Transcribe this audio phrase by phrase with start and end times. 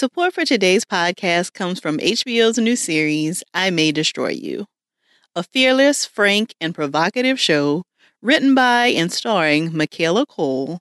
[0.00, 4.64] Support for today's podcast comes from HBO's new series, I May Destroy You,
[5.36, 7.82] a fearless, frank, and provocative show
[8.22, 10.78] written by and starring Michaela Coel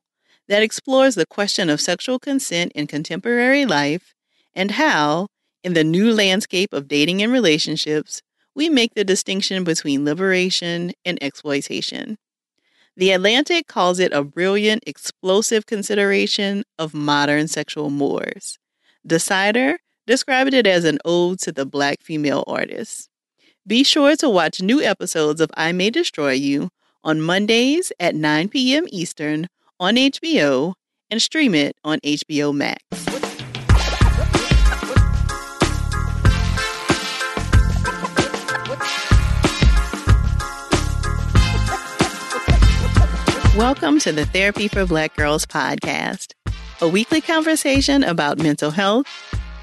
[0.47, 4.13] that explores the question of sexual consent in contemporary life
[4.53, 5.27] and how,
[5.65, 8.21] in the new landscape of dating and relationships,
[8.55, 12.17] we make the distinction between liberation and exploitation.
[12.95, 18.57] The Atlantic calls it a brilliant, explosive consideration of modern sexual mores.
[19.07, 23.09] Decider described it as an ode to the black female artist.
[23.65, 26.69] Be sure to watch new episodes of I May Destroy You
[27.03, 28.85] on Mondays at 9 p.m.
[28.89, 29.47] Eastern
[29.79, 30.73] on HBO
[31.09, 32.81] and stream it on HBO Max.
[43.55, 46.33] Welcome to the Therapy for Black Girls podcast
[46.81, 49.05] a weekly conversation about mental health,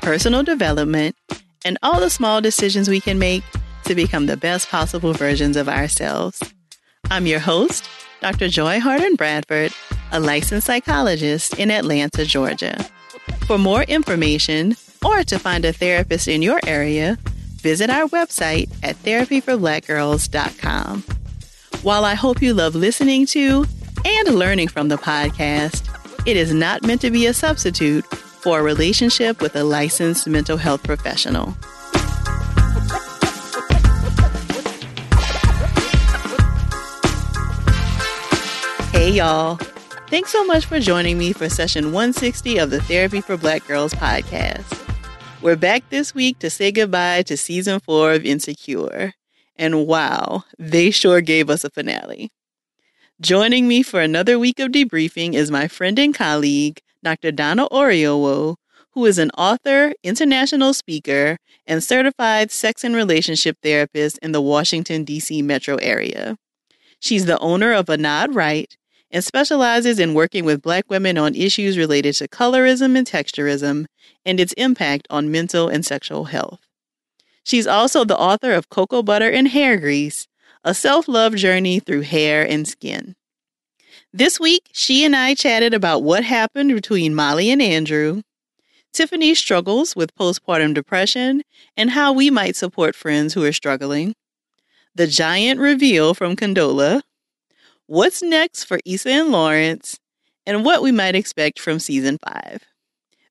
[0.03, 1.17] personal development,
[1.65, 3.43] and all the small decisions we can make
[3.85, 6.43] to become the best possible versions of ourselves.
[7.11, 7.89] I'm your host,
[8.21, 8.49] Dr.
[8.49, 9.73] Joy Harden Bradford,
[10.13, 12.85] a licensed psychologist in Atlanta, Georgia.
[13.47, 17.19] For more information or to find a therapist in your area,
[17.61, 21.05] visit our website at therapyforblackgirls.com.
[21.83, 23.65] While I hope you love listening to
[24.05, 25.83] and learning from the podcast,
[26.27, 30.57] it is not meant to be a substitute for a relationship with a licensed mental
[30.57, 31.57] health professional.
[38.91, 39.57] Hey, y'all.
[40.09, 43.95] Thanks so much for joining me for session 160 of the Therapy for Black Girls
[43.95, 44.83] podcast.
[45.43, 49.13] We're back this week to say goodbye to season four of Insecure.
[49.57, 52.31] And wow, they sure gave us a finale.
[53.23, 57.33] Joining me for another week of debriefing is my friend and colleague, Dr.
[57.33, 58.57] Donna Oriowo,
[58.91, 65.03] who is an author, international speaker, and certified sex and relationship therapist in the Washington,
[65.03, 65.41] D.C.
[65.41, 66.37] metro area.
[67.01, 68.77] She's the owner of AnnodRight
[69.11, 73.87] and specializes in working with Black women on issues related to colorism and texturism
[74.27, 76.61] and its impact on mental and sexual health.
[77.45, 80.29] She's also the author of Cocoa Butter and Hair Grease,
[80.67, 83.15] a self love journey through hair and skin.
[84.13, 88.23] This week, she and I chatted about what happened between Molly and Andrew,
[88.93, 91.43] Tiffany's struggles with postpartum depression,
[91.77, 94.15] and how we might support friends who are struggling,
[94.95, 97.03] the giant reveal from Condola,
[97.87, 100.01] what's next for Issa and Lawrence,
[100.45, 102.65] and what we might expect from season five.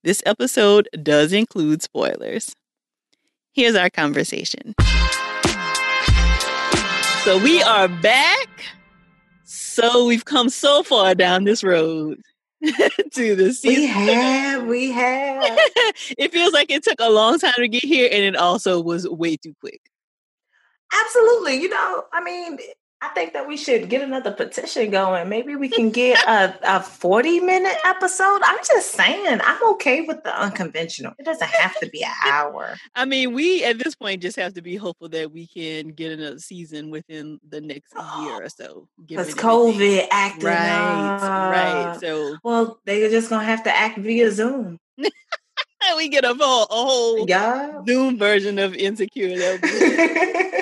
[0.03, 2.53] This episode does include spoilers.
[3.53, 4.75] Here's our conversation.
[7.25, 8.47] So we are back.
[9.45, 12.21] So we've come so far down this road
[12.61, 13.81] to the season.
[13.81, 15.43] We have, we have.
[16.19, 19.09] it feels like it took a long time to get here, and it also was
[19.09, 19.81] way too quick.
[20.93, 21.59] Absolutely.
[21.63, 22.59] You know, I mean,
[23.01, 25.27] I think that we should get another petition going.
[25.29, 28.39] Maybe we can get a, a 40 minute episode.
[28.43, 31.13] I'm just saying, I'm okay with the unconventional.
[31.19, 32.75] It doesn't have to be an hour.
[32.95, 36.13] I mean, we at this point just have to be hopeful that we can get
[36.13, 38.87] another season within the next oh, year or so.
[39.05, 41.51] Because COVID acting right, up.
[41.51, 41.97] right.
[41.99, 44.79] So, well, they're just gonna have to act via Zoom.
[45.97, 47.81] we get a whole, a whole yeah.
[47.87, 49.59] Zoom version of Insecure.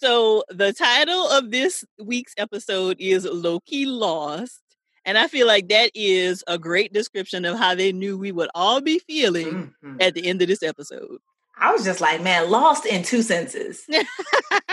[0.00, 4.62] So the title of this week's episode is Lowkey Lost.
[5.04, 8.48] And I feel like that is a great description of how they knew we would
[8.54, 9.96] all be feeling mm-hmm.
[10.00, 11.18] at the end of this episode.
[11.58, 13.84] I was just like, man, lost in two senses.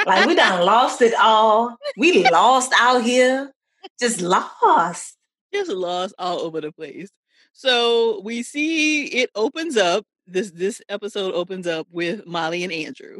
[0.05, 1.75] like we done lost it all.
[1.97, 3.51] We lost out here.
[3.99, 5.17] Just lost.
[5.53, 7.09] Just lost all over the place.
[7.51, 10.05] So we see it opens up.
[10.25, 13.19] This this episode opens up with Molly and Andrew.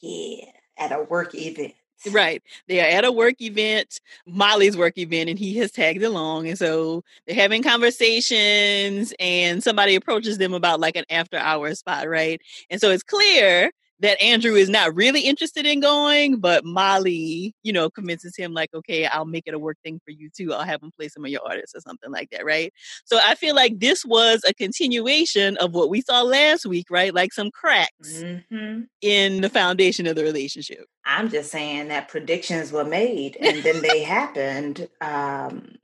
[0.00, 1.74] Yeah at a work event.
[2.10, 2.42] Right.
[2.66, 6.48] They are at a work event, Molly's work event, and he has tagged along.
[6.48, 12.08] And so they're having conversations, and somebody approaches them about like an after hour spot,
[12.08, 12.40] right?
[12.70, 13.70] And so it's clear
[14.02, 18.68] that Andrew is not really interested in going, but Molly, you know, convinces him like,
[18.74, 20.52] okay, I'll make it a work thing for you too.
[20.52, 22.72] I'll have him play some of your artists or something like that, right?
[23.04, 27.14] So I feel like this was a continuation of what we saw last week, right?
[27.14, 28.82] Like some cracks mm-hmm.
[29.00, 30.84] in the foundation of the relationship.
[31.04, 34.88] I'm just saying that predictions were made and then they happened.
[35.00, 35.76] Um,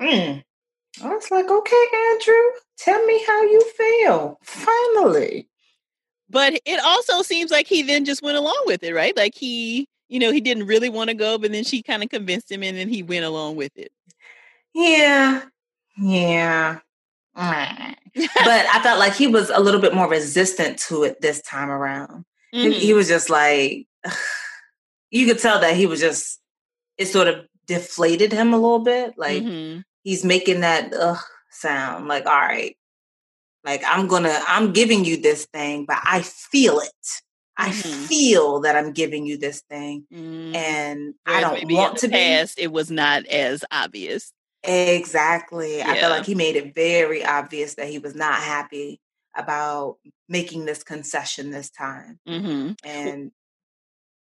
[0.00, 0.42] mm.
[1.02, 2.34] I was like, okay, Andrew,
[2.78, 4.38] tell me how you feel.
[4.44, 5.48] Finally.
[6.30, 9.16] But it also seems like he then just went along with it, right?
[9.16, 12.08] Like he, you know, he didn't really want to go, but then she kind of
[12.08, 13.92] convinced him and then he went along with it.
[14.74, 15.42] Yeah.
[15.96, 16.78] Yeah.
[17.36, 21.70] but I felt like he was a little bit more resistant to it this time
[21.70, 22.24] around.
[22.54, 22.70] Mm-hmm.
[22.70, 23.86] He, he was just like,
[25.10, 26.40] you could tell that he was just,
[26.96, 29.14] it sort of deflated him a little bit.
[29.16, 29.80] Like mm-hmm.
[30.02, 31.18] he's making that ugh
[31.50, 32.08] sound.
[32.08, 32.76] Like, all right,
[33.64, 36.90] like I'm gonna, I'm giving you this thing, but I feel it.
[37.56, 38.04] I mm-hmm.
[38.06, 40.56] feel that I'm giving you this thing, mm-hmm.
[40.56, 42.64] and Whereas I don't want to past, be.
[42.64, 44.32] It was not as obvious.
[44.64, 45.78] Exactly.
[45.78, 45.90] Yeah.
[45.90, 49.00] I felt like he made it very obvious that he was not happy
[49.36, 52.18] about making this concession this time.
[52.26, 52.72] Mm-hmm.
[52.84, 53.30] And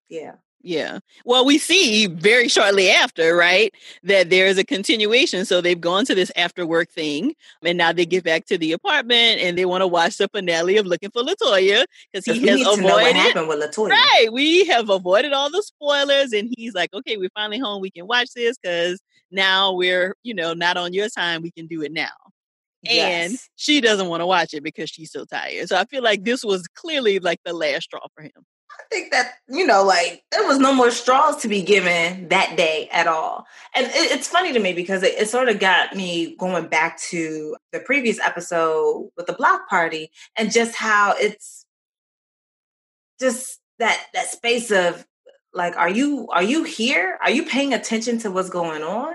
[0.09, 0.35] yeah.
[0.61, 0.99] Yeah.
[1.25, 3.73] Well, we see very shortly after, right,
[4.03, 5.45] that there is a continuation.
[5.45, 8.73] So they've gone to this after work thing, and now they get back to the
[8.73, 12.61] apartment and they want to watch the finale of Looking for Latoya because he has
[12.61, 13.15] avoided.
[13.15, 13.91] happened with Latoya.
[13.91, 14.29] Right.
[14.33, 17.81] We have avoided all the spoilers, and he's like, "Okay, we're finally home.
[17.81, 19.01] We can watch this because
[19.31, 21.43] now we're, you know, not on your time.
[21.43, 22.09] We can do it now."
[22.85, 23.49] And yes.
[23.57, 25.69] she doesn't want to watch it because she's so tired.
[25.69, 28.45] So I feel like this was clearly like the last straw for him.
[28.79, 32.57] I think that, you know, like there was no more straws to be given that
[32.57, 33.47] day at all.
[33.75, 37.01] And it, it's funny to me because it, it, sort of got me going back
[37.11, 41.67] to the previous episode with the block party and just how it's
[43.21, 45.05] just that that space of
[45.53, 47.19] like are you are you here?
[47.21, 49.15] Are you paying attention to what's going on?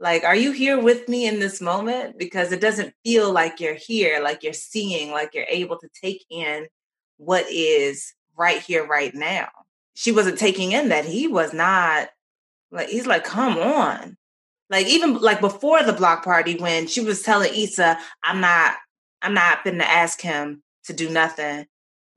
[0.00, 3.74] Like are you here with me in this moment because it doesn't feel like you're
[3.74, 6.66] here, like you're seeing, like you're able to take in
[7.18, 9.48] what is right here, right now.
[9.94, 12.08] She wasn't taking in that he was not
[12.70, 14.16] like he's like, come on.
[14.68, 18.74] Like even like before the block party when she was telling Issa, I'm not
[19.22, 21.66] I'm not gonna ask him to do nothing.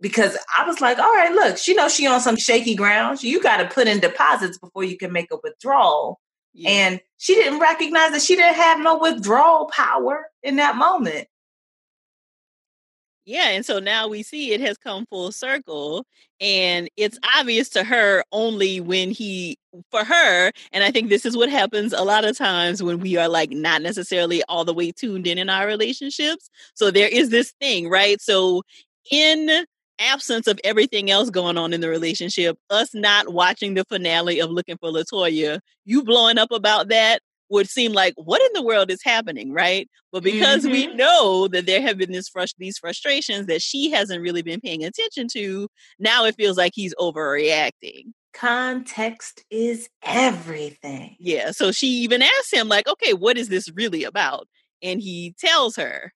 [0.01, 3.21] Because I was like, all right, look, she knows she on some shaky ground.
[3.21, 6.21] You got to put in deposits before you can make a withdrawal.
[6.53, 6.69] Yeah.
[6.69, 11.27] And she didn't recognize that she didn't have no withdrawal power in that moment.
[13.29, 16.03] Yeah, and so now we see it has come full circle
[16.41, 19.55] and it's obvious to her only when he
[19.91, 23.17] for her and I think this is what happens a lot of times when we
[23.17, 26.49] are like not necessarily all the way tuned in in our relationships.
[26.73, 28.19] So there is this thing, right?
[28.19, 28.63] So
[29.11, 29.63] in
[29.99, 34.49] absence of everything else going on in the relationship, us not watching the finale of
[34.49, 38.91] Looking for Latoya, you blowing up about that would seem like what in the world
[38.91, 39.89] is happening right?
[40.11, 40.71] But because mm-hmm.
[40.71, 44.61] we know that there have been this frust- these frustrations that she hasn't really been
[44.61, 45.67] paying attention to
[45.99, 48.13] now it feels like he's overreacting.
[48.33, 51.15] Context is everything.
[51.19, 54.47] Yeah so she even asks him like okay what is this really about?
[54.81, 56.13] And he tells her.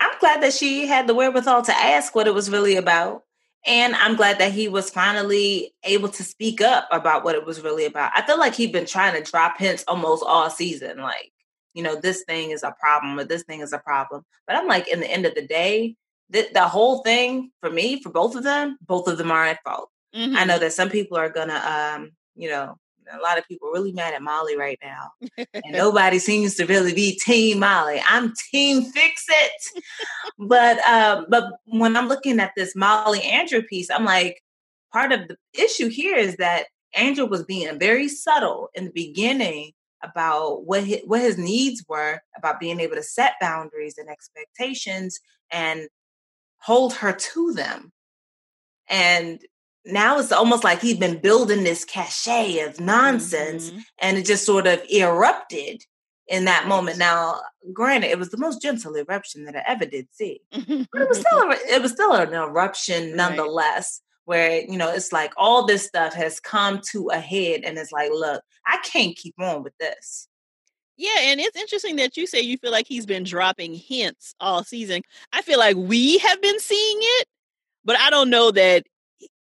[0.00, 3.24] I'm glad that she had the wherewithal to ask what it was really about
[3.66, 7.60] and I'm glad that he was finally able to speak up about what it was
[7.60, 8.12] really about.
[8.14, 11.32] I feel like he'd been trying to drop hints almost all season, like,
[11.74, 14.24] you know, this thing is a problem or this thing is a problem.
[14.46, 15.94] But I'm like, in the end of the day,
[16.30, 19.62] the, the whole thing for me, for both of them, both of them are at
[19.62, 19.90] fault.
[20.14, 20.36] Mm-hmm.
[20.36, 22.78] I know that some people are gonna, um, you know,
[23.12, 25.12] a lot of people are really mad at Molly right now.
[25.54, 28.00] and nobody seems to really be team Molly.
[28.08, 29.82] I'm team fix it.
[30.38, 34.42] but um, but when I'm looking at this Molly Andrew piece, I'm like,
[34.92, 39.72] part of the issue here is that Andrew was being very subtle in the beginning
[40.02, 45.20] about what his, what his needs were, about being able to set boundaries and expectations
[45.50, 45.88] and
[46.58, 47.92] hold her to them.
[48.88, 49.40] And
[49.84, 53.80] now it's almost like he's been building this cachet of nonsense mm-hmm.
[54.00, 55.82] and it just sort of erupted
[56.28, 56.96] in that moment.
[56.96, 57.40] Now,
[57.72, 61.20] granted, it was the most gentle eruption that I ever did see, but it was
[61.26, 64.00] still a, it was still an eruption nonetheless.
[64.00, 64.06] Right.
[64.26, 67.90] Where you know it's like all this stuff has come to a head, and it's
[67.90, 70.28] like, look, I can't keep on with this.
[70.96, 74.62] Yeah, and it's interesting that you say you feel like he's been dropping hints all
[74.62, 75.02] season.
[75.32, 77.26] I feel like we have been seeing it,
[77.84, 78.84] but I don't know that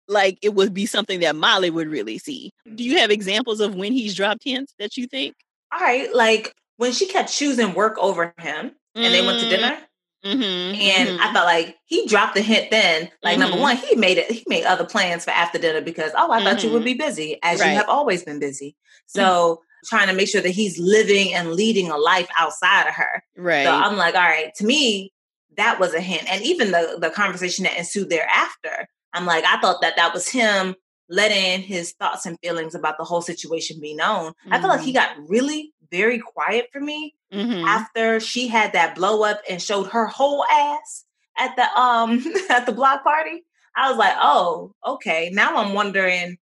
[0.09, 2.53] like it would be something that Molly would really see.
[2.75, 5.35] Do you have examples of when he's dropped hints that you think?
[5.73, 9.47] All right, like when she kept choosing work over him and mm they went to
[9.47, 9.79] mm, dinner.
[10.25, 11.23] Mm-hmm, and mm-hmm.
[11.23, 13.09] I felt like he dropped the hint then.
[13.23, 13.41] Like mm-hmm.
[13.41, 14.31] number one, he made it.
[14.31, 16.85] He made other plans for after dinner because oh, I thought you would mm-hmm.
[16.87, 17.71] be busy, as right.
[17.71, 18.75] you have always been busy.
[19.07, 23.23] So trying to make sure that he's living and leading a life outside of her.
[23.37, 23.65] Right.
[23.65, 24.53] So I'm like, all right.
[24.57, 25.13] To me,
[25.57, 29.61] that was a hint, and even the the conversation that ensued thereafter I'm like, I
[29.61, 30.75] thought that that was him
[31.09, 34.33] letting his thoughts and feelings about the whole situation be known.
[34.33, 34.53] Mm-hmm.
[34.53, 35.17] I feel like he mm-hmm.
[35.21, 37.67] got really very quiet for me mm-hmm.
[37.67, 41.05] after she had that blow up and showed her whole ass
[41.39, 43.45] at the um at the block party.
[43.75, 45.31] I was like, oh, okay.
[45.33, 46.37] Now I'm wondering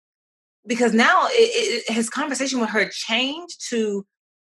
[0.66, 4.06] because now it, it, his conversation with her changed to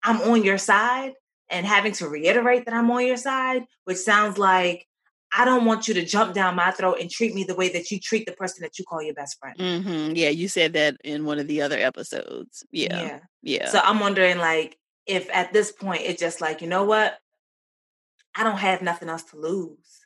[0.03, 1.13] I'm on your side.
[1.49, 4.87] and having to reiterate that I'm on your side, which sounds like
[5.37, 7.91] I don't want you to jump down my throat and treat me the way that
[7.91, 9.57] you treat the person that you call your best friend.
[9.57, 10.15] Mm-hmm.
[10.15, 12.65] Yeah, you said that in one of the other episodes.
[12.71, 13.01] Yeah.
[13.01, 13.19] yeah.
[13.41, 13.69] Yeah.
[13.69, 17.17] So I'm wondering like if at this point it's just like, you know what?
[18.33, 20.05] I don't have nothing else to lose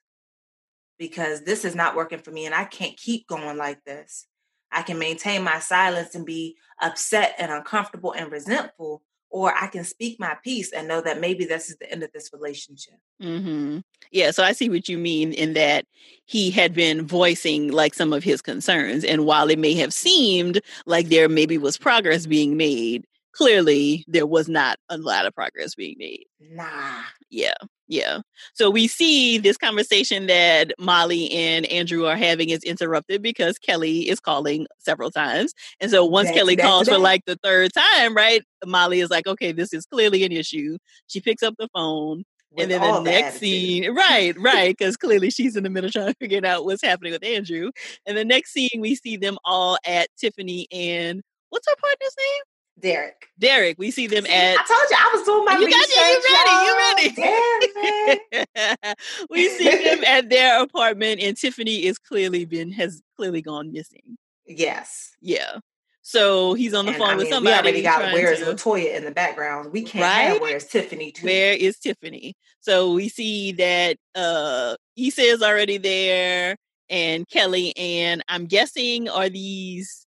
[0.98, 4.26] because this is not working for me and I can't keep going like this.
[4.72, 9.84] I can maintain my silence and be upset and uncomfortable and resentful, or I can
[9.84, 12.96] speak my piece and know that maybe this is the end of this relationship.
[13.22, 13.80] Mm-hmm.
[14.12, 15.86] Yeah, so I see what you mean in that
[16.26, 20.62] he had been voicing like some of his concerns, and while it may have seemed
[20.86, 25.76] like there maybe was progress being made, clearly there was not a lot of progress
[25.76, 26.26] being made.
[26.40, 27.04] Nah.
[27.30, 27.54] Yeah.
[27.90, 28.20] Yeah.
[28.54, 34.08] So we see this conversation that Molly and Andrew are having is interrupted because Kelly
[34.08, 35.54] is calling several times.
[35.82, 38.44] And so once Kelly calls for like the third time, right?
[38.64, 40.78] Molly is like, okay, this is clearly an issue.
[41.08, 42.24] She picks up the phone.
[42.52, 45.90] With and then the next the scene, right, right, because clearly she's in the middle
[45.92, 47.72] trying to figure out what's happening with Andrew.
[48.06, 52.44] And the next scene, we see them all at Tiffany and what's her partner's name?
[52.80, 53.28] Derek.
[53.38, 53.78] Derek.
[53.78, 54.58] We see them see, at.
[54.58, 55.90] I told you I was doing my you research.
[55.96, 57.22] Got you, you ready?
[57.22, 58.96] You ready?
[59.30, 64.18] we see them at their apartment, and Tiffany is clearly been has clearly gone missing.
[64.46, 65.16] Yes.
[65.22, 65.60] Yeah.
[66.02, 67.54] So he's on the and, phone I with somebody.
[67.54, 68.46] We already got where's to...
[68.46, 69.72] Latoya in the background.
[69.72, 70.34] We can't right?
[70.34, 71.28] have where's Tiffany too.
[71.28, 72.36] Where is Tiffany?
[72.62, 76.56] So we see that uh Issa is already there
[76.90, 80.08] and Kelly and I'm guessing are these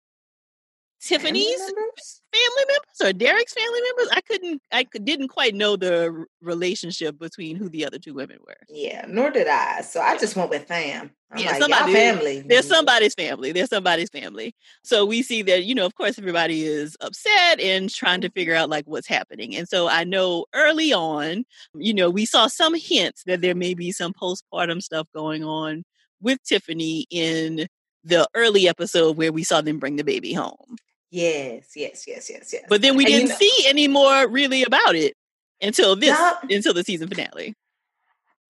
[1.02, 4.08] Tiffany's family members or Derek's family members.
[4.12, 8.56] I couldn't, I didn't quite know the relationship between who the other two women were.
[8.68, 9.80] Yeah, nor did I.
[9.80, 11.10] So I just went with fam.
[11.32, 12.40] I'm yeah, like, somebody, family.
[12.40, 13.52] There's somebody's family.
[13.52, 14.54] There's somebody's family.
[14.82, 18.54] So we see that, you know, of course, everybody is upset and trying to figure
[18.54, 19.56] out like what's happening.
[19.56, 23.74] And so I know early on, you know, we saw some hints that there may
[23.74, 25.84] be some postpartum stuff going on
[26.20, 27.66] with Tiffany in
[28.04, 30.76] the early episode where we saw them bring the baby home.
[31.10, 32.64] Yes, yes, yes, yes, yes.
[32.68, 35.14] But then we didn't you know, see any more really about it
[35.60, 37.54] until this until the season finale.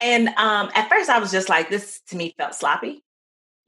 [0.00, 3.02] And um at first I was just like, this to me felt sloppy.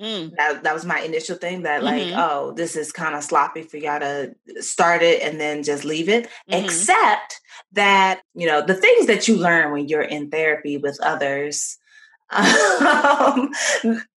[0.00, 0.34] Mm.
[0.36, 2.18] That that was my initial thing that like, mm-hmm.
[2.18, 6.08] oh, this is kind of sloppy for y'all to start it and then just leave
[6.08, 6.24] it.
[6.50, 6.64] Mm-hmm.
[6.64, 7.40] Except
[7.72, 11.78] that, you know, the things that you learn when you're in therapy with others.
[12.32, 13.50] Um,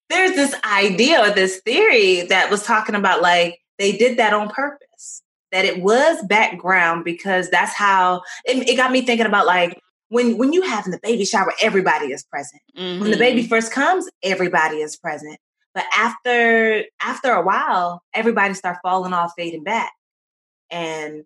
[0.10, 4.50] there's this idea or this theory that was talking about like they did that on
[4.50, 5.22] purpose.
[5.51, 9.79] That it was background because that's how it, it got me thinking about like
[10.10, 12.62] when when you have in the baby shower, everybody is present.
[12.77, 13.01] Mm-hmm.
[13.01, 13.50] When the baby mm-hmm.
[13.50, 15.38] first comes, everybody is present.
[15.74, 19.94] But after after a while, everybody start falling off, fading back,
[20.70, 21.24] and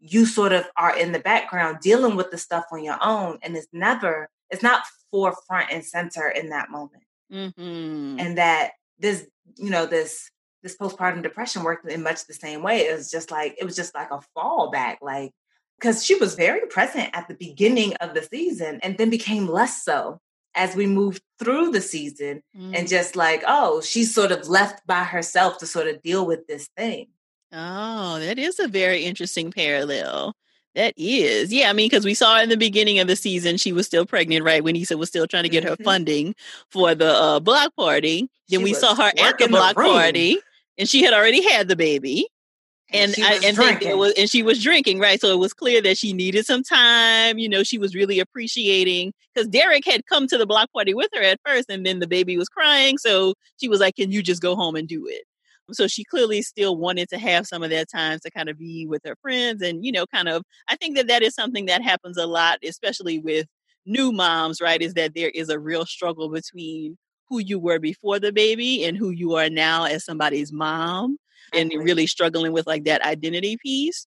[0.00, 3.56] you sort of are in the background dealing with the stuff on your own, and
[3.56, 7.04] it's never it's not forefront and center in that moment.
[7.32, 8.18] Mm-hmm.
[8.18, 10.30] And that this you know this
[10.62, 12.80] this postpartum depression worked in much the same way.
[12.80, 15.32] It was just like it was just like a fallback, like
[15.78, 19.84] because she was very present at the beginning of the season and then became less
[19.84, 20.20] so
[20.54, 22.76] as we moved through the season mm.
[22.76, 26.46] and just like oh she's sort of left by herself to sort of deal with
[26.46, 27.06] this thing
[27.52, 30.34] oh that is a very interesting parallel
[30.74, 33.72] that is yeah i mean because we saw in the beginning of the season she
[33.72, 35.80] was still pregnant right when Issa was still trying to get mm-hmm.
[35.80, 36.34] her funding
[36.70, 40.38] for the uh, block party then she we saw her at the block party
[40.78, 42.28] and she had already had the baby.
[42.90, 45.20] And and, I, and was and she was drinking, right?
[45.20, 47.38] So it was clear that she needed some time.
[47.38, 51.10] You know, she was really appreciating because Derek had come to the block party with
[51.14, 52.96] her at first, and then the baby was crying.
[52.96, 55.24] So she was like, "Can you just go home and do it?"
[55.72, 58.86] So she clearly still wanted to have some of that time to kind of be
[58.86, 60.42] with her friends, and you know, kind of.
[60.68, 63.46] I think that that is something that happens a lot, especially with
[63.84, 64.80] new moms, right?
[64.80, 66.96] Is that there is a real struggle between
[67.28, 71.18] who you were before the baby and who you are now as somebody's mom
[71.54, 74.06] and really struggling with like that identity piece.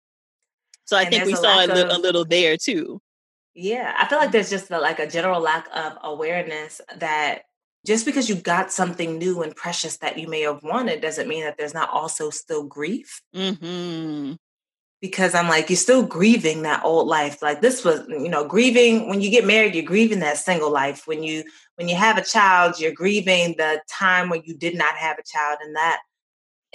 [0.85, 3.01] So I and think we saw a, li- of, a little there too.
[3.55, 7.43] Yeah, I feel like there's just a, like a general lack of awareness that
[7.87, 11.45] just because you got something new and precious that you may have wanted doesn't mean
[11.45, 13.23] that there's not also still grief.
[13.35, 14.35] Mm-hmm
[15.01, 17.41] because I'm like, you're still grieving that old life.
[17.41, 21.07] Like this was, you know, grieving when you get married, you're grieving that single life.
[21.07, 21.45] When you
[21.77, 25.23] when you have a child, you're grieving the time when you did not have a
[25.23, 26.01] child and that.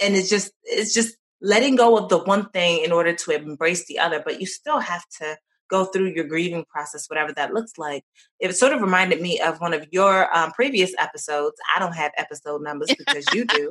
[0.00, 3.86] And it's just it's just letting go of the one thing in order to embrace
[3.86, 5.36] the other, but you still have to
[5.68, 8.04] go through your grieving process, whatever that looks like.
[8.38, 11.56] It sort of reminded me of one of your um, previous episodes.
[11.74, 13.70] I don't have episode numbers because you do,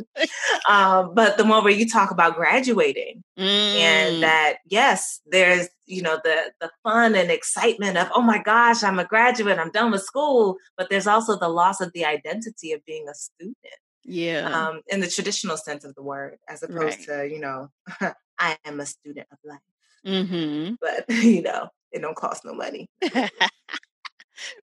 [0.69, 3.75] um, but the one where you talk about graduating Mm.
[3.75, 8.81] and that yes, there's you know the the fun and excitement of oh my gosh,
[8.81, 12.71] I'm a graduate, I'm done with school, but there's also the loss of the identity
[12.71, 13.57] of being a student
[14.05, 14.67] yeah.
[14.67, 17.69] um, in the traditional sense of the word, as opposed to you know
[18.39, 19.59] I am a student of life,
[20.07, 20.75] mm-hmm.
[20.79, 22.87] but you know it don't cost no money.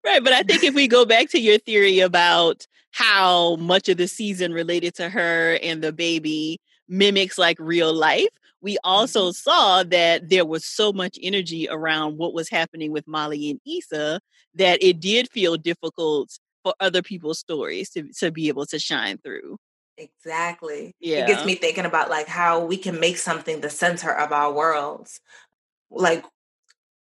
[0.05, 0.23] right.
[0.23, 4.07] But I think if we go back to your theory about how much of the
[4.07, 8.29] season related to her and the baby mimics like real life,
[8.61, 9.35] we also Mhm.
[9.35, 14.21] saw that there was so much energy around what was happening with Molly and Issa
[14.55, 19.19] that it did feel difficult for other people's stories to, to be able to shine
[19.19, 19.57] through.
[19.97, 20.95] Exactly.
[21.01, 21.25] Yeah.
[21.25, 24.53] It gets me thinking about like how we can make something the center of our
[24.53, 25.21] worlds.
[25.91, 26.25] Like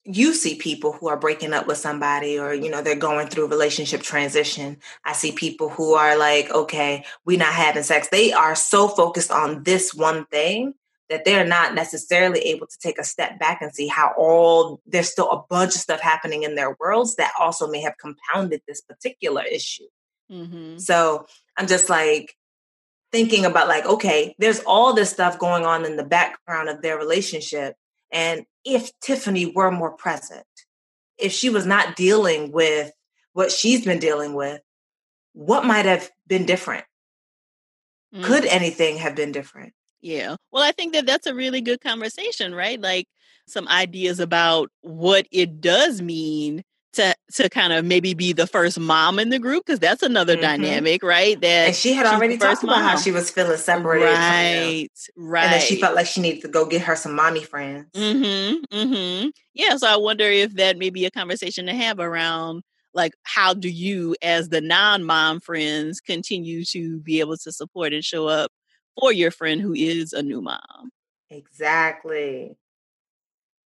[0.06, 3.48] you see people who are breaking up with somebody or you know they're going through
[3.48, 4.78] relationship transition.
[5.06, 8.10] I see people who are like, okay, we're not having sex.
[8.10, 10.74] They are so focused on this one thing
[11.10, 15.10] that they're not necessarily able to take a step back and see how all there's
[15.10, 18.82] still a bunch of stuff happening in their worlds that also may have compounded this
[18.82, 19.88] particular issue.
[20.32, 20.80] Mm-hmm.
[20.80, 22.36] So I'm just like
[23.12, 26.98] thinking about like, okay, there's all this stuff going on in the background of their
[26.98, 27.76] relationship.
[28.14, 30.46] And if Tiffany were more present,
[31.18, 32.92] if she was not dealing with
[33.34, 34.62] what she's been dealing with,
[35.34, 36.86] what might have been different?
[38.16, 38.24] Mm.
[38.24, 39.74] Could anything have been different?
[40.02, 40.36] Yeah.
[40.52, 42.80] Well, I think that that's a really good conversation, right?
[42.80, 43.08] Like
[43.48, 48.80] some ideas about what it does mean to to kind of maybe be the first
[48.80, 50.42] mom in the group because that's another Mhm.
[50.42, 51.40] dynamic, right?
[51.42, 55.44] That And she had already talked about how she was feeling separated right, right.
[55.44, 57.88] And that she felt like she needed to go get her some mommy friends.
[57.94, 58.76] Mm-hmm.
[58.76, 59.30] Mm-hmm.
[59.54, 59.78] Yeah.
[59.78, 63.70] So I wonder if that may be a conversation to have around like how do
[63.70, 68.52] you as the non-mom friends continue to be able to support and show up
[69.00, 70.92] for your friend who is a new mom?
[71.32, 72.56] Exactly.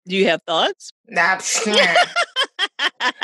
[0.07, 0.91] Do you have thoughts?
[1.07, 1.39] Nah,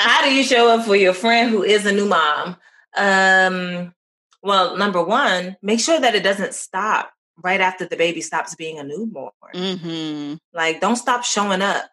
[0.01, 2.58] How do you show up for your friend who is a new mom?
[2.98, 3.93] Um,
[4.41, 7.12] well, number one, make sure that it doesn't stop
[7.43, 9.32] right after the baby stops being a newborn.
[9.54, 10.36] mm-hmm.
[10.54, 11.86] Like, don't stop showing up.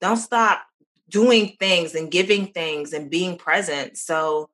[0.00, 0.62] Don't stop
[1.08, 3.96] doing things and giving things and being present.
[3.96, 4.50] So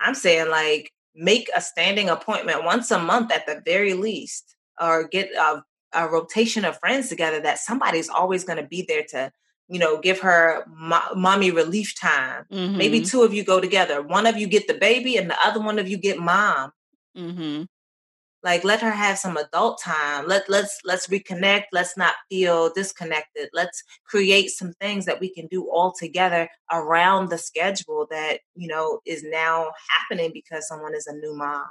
[0.00, 5.08] I'm saying, like, make a standing appointment once a month at the very least, or
[5.08, 9.32] get a, a rotation of friends together that somebody's always going to be there to,
[9.68, 12.44] you know, give her mo- mommy relief time.
[12.78, 14.02] Maybe two of you go together.
[14.02, 16.72] One of you get the baby, and the other one of you get mom
[17.16, 17.64] Mm-hmm.
[18.44, 23.48] like let her have some adult time let let's let's reconnect let's not feel disconnected
[23.52, 28.68] let's create some things that we can do all together around the schedule that you
[28.68, 31.66] know is now happening because someone is a new mom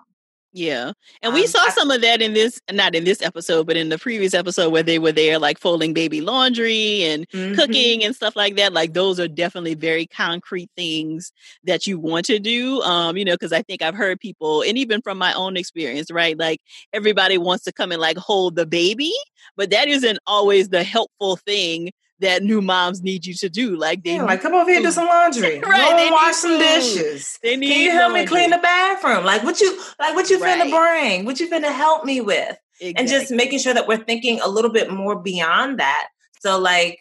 [0.58, 0.93] Yeah.
[1.22, 3.78] And we Um, saw I- some of that in this, not in this episode, but
[3.78, 7.54] in the previous episode where they were there, like folding baby laundry and Mhm.
[7.56, 8.74] cooking and stuff like that.
[8.74, 11.32] Like those are definitely very concrete things
[11.63, 12.82] that you want to do.
[12.82, 16.10] Um, you know, because I think I've heard people, and even from my own experience,
[16.10, 16.36] right?
[16.38, 16.60] Like
[16.91, 19.13] everybody wants to come and like hold the baby,
[19.56, 23.76] but that isn't always the helpful thing that new moms need you to do.
[23.76, 26.36] Like they yeah, like come over here do some laundry Right, go they and wash
[26.36, 30.16] some dishes They need can you help me clean the bathroom like what you like
[30.16, 31.00] what you finna Right.
[31.02, 34.48] bring what you finna help me with and just making sure that we're thinking a
[34.48, 36.10] little bit more beyond that.
[36.40, 37.00] So like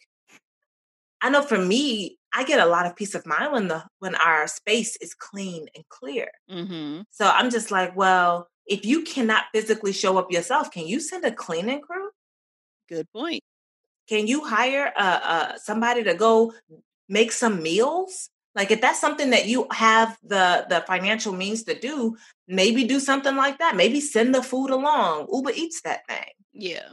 [1.23, 4.15] I know for me, I get a lot of peace of mind when the when
[4.17, 6.29] our space is clean and clear.
[6.51, 7.03] Mm-hmm.
[7.11, 11.25] So I'm just like, well, if you cannot physically show up yourself, can you send
[11.25, 12.11] a cleaning crew?
[12.89, 13.43] Good point.
[14.09, 16.53] Can you hire uh, uh, somebody to go
[17.09, 18.31] make some meals?
[18.55, 22.17] Like if that's something that you have the the financial means to do,
[22.49, 23.77] maybe do something like that.
[23.77, 25.29] Maybe send the food along.
[25.31, 26.33] Uber eats that thing.
[26.53, 26.89] Yeah.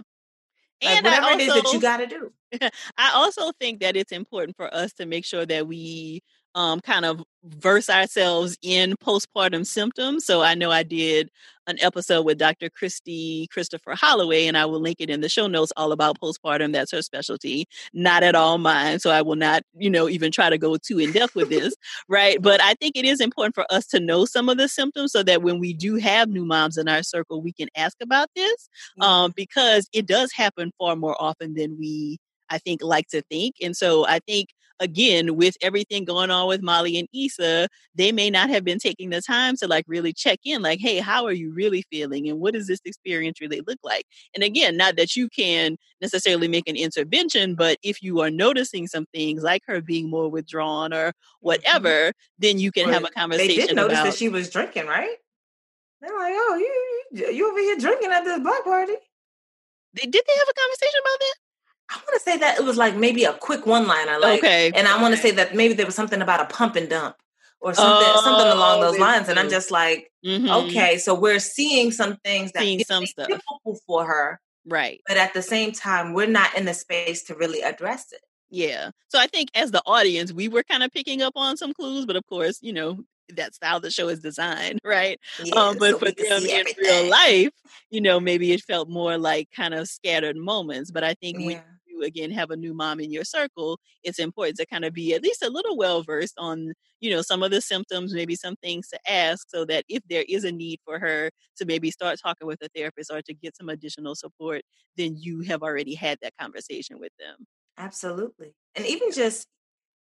[0.83, 2.33] Like and whatever it is that you got to do.
[2.97, 6.21] I also think that it's important for us to make sure that we
[6.55, 10.25] um, kind of verse ourselves in postpartum symptoms.
[10.25, 11.29] So I know I did
[11.67, 12.69] an episode with Dr.
[12.69, 16.73] Christy Christopher Holloway, and I will link it in the show notes all about postpartum.
[16.73, 18.99] That's her specialty, not at all mine.
[18.99, 21.75] So I will not, you know, even try to go too in depth with this,
[22.09, 22.41] right?
[22.41, 25.23] But I think it is important for us to know some of the symptoms so
[25.23, 28.69] that when we do have new moms in our circle, we can ask about this
[28.99, 33.55] um, because it does happen far more often than we, I think, like to think.
[33.61, 38.29] And so I think again, with everything going on with Molly and Issa, they may
[38.29, 41.31] not have been taking the time to like really check in, like, hey, how are
[41.31, 42.27] you really feeling?
[42.29, 44.05] And what does this experience really look like?
[44.35, 48.87] And again, not that you can necessarily make an intervention, but if you are noticing
[48.87, 51.47] some things like her being more withdrawn or mm-hmm.
[51.47, 52.11] whatever, mm-hmm.
[52.39, 53.55] then you can have a conversation.
[53.55, 55.15] They did notice about, that she was drinking, right?
[56.01, 58.93] They're like, oh, you you over here drinking at this black party.
[59.93, 61.35] They did they have a conversation about that?
[61.89, 64.71] I want to say that it was like maybe a quick one liner, like, okay,
[64.73, 67.15] and I want to say that maybe there was something about a pump and dump
[67.63, 69.29] or something, oh, something along those lines.
[69.29, 70.49] And I'm just like, mm-hmm.
[70.49, 73.29] okay, so we're seeing some things that seeing some stuff
[73.87, 75.01] for her, right?
[75.07, 78.21] But at the same time, we're not in the space to really address it.
[78.49, 78.91] Yeah.
[79.07, 82.05] So I think as the audience, we were kind of picking up on some clues,
[82.05, 85.19] but of course, you know, that's how the show is designed, right?
[85.43, 87.53] Yeah, um, but so for them in real life,
[87.89, 90.91] you know, maybe it felt more like kind of scattered moments.
[90.91, 91.45] But I think yeah.
[91.45, 91.61] when
[92.03, 95.23] again have a new mom in your circle, it's important to kind of be at
[95.23, 98.87] least a little well versed on, you know, some of the symptoms, maybe some things
[98.89, 102.47] to ask, so that if there is a need for her to maybe start talking
[102.47, 104.61] with a therapist or to get some additional support,
[104.97, 107.45] then you have already had that conversation with them.
[107.77, 108.55] Absolutely.
[108.75, 109.47] And even just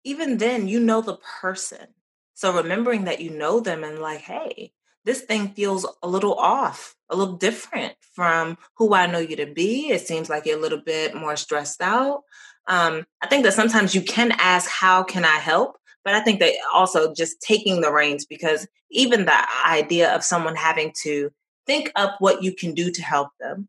[0.03, 1.95] even then, you know the person
[2.35, 4.73] so remembering that you know them and like, hey,
[5.05, 9.45] this thing feels a little off, a little different from who I know you to
[9.45, 9.89] be.
[9.89, 12.23] It seems like you're a little bit more stressed out.
[12.67, 15.77] Um, I think that sometimes you can ask, how can I help?
[16.03, 20.55] But I think that also just taking the reins because even the idea of someone
[20.55, 21.31] having to
[21.65, 23.67] think up what you can do to help them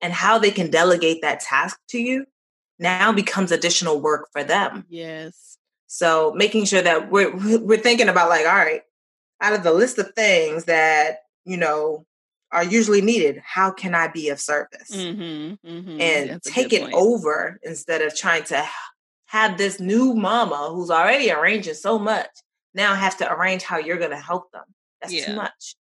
[0.00, 2.26] and how they can delegate that task to you
[2.78, 4.84] now becomes additional work for them.
[4.88, 5.58] Yes.
[5.86, 8.82] So making sure that we're we're thinking about like, all right,
[9.40, 12.06] out of the list of things that you know
[12.52, 14.90] are usually needed, how can I be of service?
[14.92, 16.00] Mm-hmm, mm-hmm.
[16.00, 16.94] And That's take it point.
[16.94, 18.64] over instead of trying to
[19.26, 22.28] have this new mama who's already arranging so much
[22.74, 24.64] now have to arrange how you're going to help them.
[25.00, 25.26] That's yeah.
[25.26, 25.76] too much.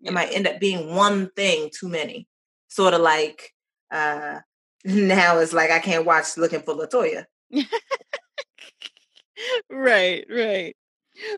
[0.00, 0.10] Yeah.
[0.10, 2.26] It might end up being one thing too many.
[2.68, 3.54] Sort of like
[3.90, 4.40] uh
[4.84, 7.24] now it's like I can't watch looking for Latoya.
[9.70, 10.76] right, right.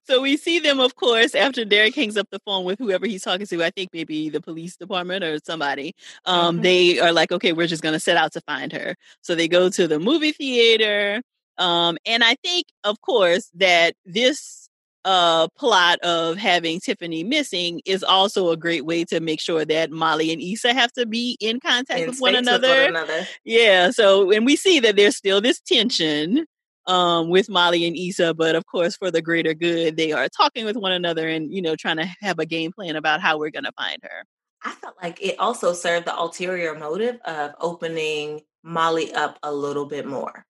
[0.04, 3.22] So we see them, of course, after Derek hangs up the phone with whoever he's
[3.22, 3.64] talking to.
[3.64, 5.94] I think maybe the police department or somebody.
[6.24, 6.62] Um, mm-hmm.
[6.62, 8.94] They are like, okay, we're just going to set out to find her.
[9.20, 11.22] So they go to the movie theater.
[11.58, 14.68] Um, and I think, of course, that this
[15.04, 19.90] uh, plot of having Tiffany missing is also a great way to make sure that
[19.90, 23.26] Molly and Issa have to be in contact in with, one with one another.
[23.44, 23.90] Yeah.
[23.90, 26.46] So, and we see that there's still this tension
[26.86, 30.64] um, with Molly and Issa, but of course, for the greater good, they are talking
[30.64, 33.50] with one another and, you know, trying to have a game plan about how we're
[33.50, 34.24] going to find her.
[34.64, 39.86] I felt like it also served the ulterior motive of opening Molly up a little
[39.86, 40.44] bit more.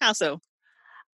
[0.00, 0.40] How so?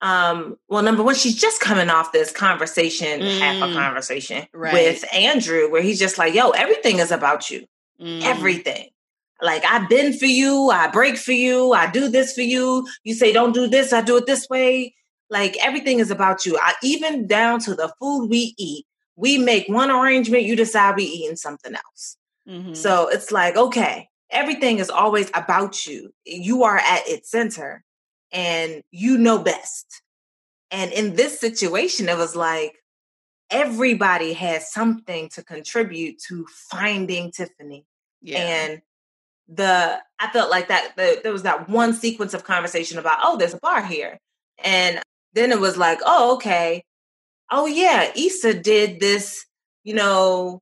[0.01, 4.47] Um, well, number one, she's just coming off this conversation, mm, half a mm, conversation
[4.53, 4.73] right.
[4.73, 7.67] with Andrew, where he's just like, yo, everything is about you.
[8.01, 8.23] Mm.
[8.23, 8.91] Everything.
[9.41, 12.87] Like I've been for you, I break for you, I do this for you.
[13.05, 14.95] You say don't do this, I do it this way.
[15.31, 16.59] Like everything is about you.
[16.61, 18.85] I even down to the food we eat.
[19.17, 22.17] We make one arrangement, you decide we eating something else.
[22.49, 22.75] Mm-hmm.
[22.75, 26.13] So it's like, okay, everything is always about you.
[26.25, 27.85] You are at its center
[28.33, 30.03] and you know best.
[30.71, 32.77] And in this situation, it was like
[33.51, 37.87] everybody has something to contribute to finding Tiffany.
[38.21, 38.39] Yeah.
[38.39, 38.83] And
[39.49, 43.37] the I felt like that the, there was that one sequence of conversation about oh
[43.37, 44.19] there's a bar here,
[44.63, 45.01] and
[45.33, 46.83] then it was like oh okay,
[47.51, 49.45] oh yeah Issa did this
[49.85, 50.61] you know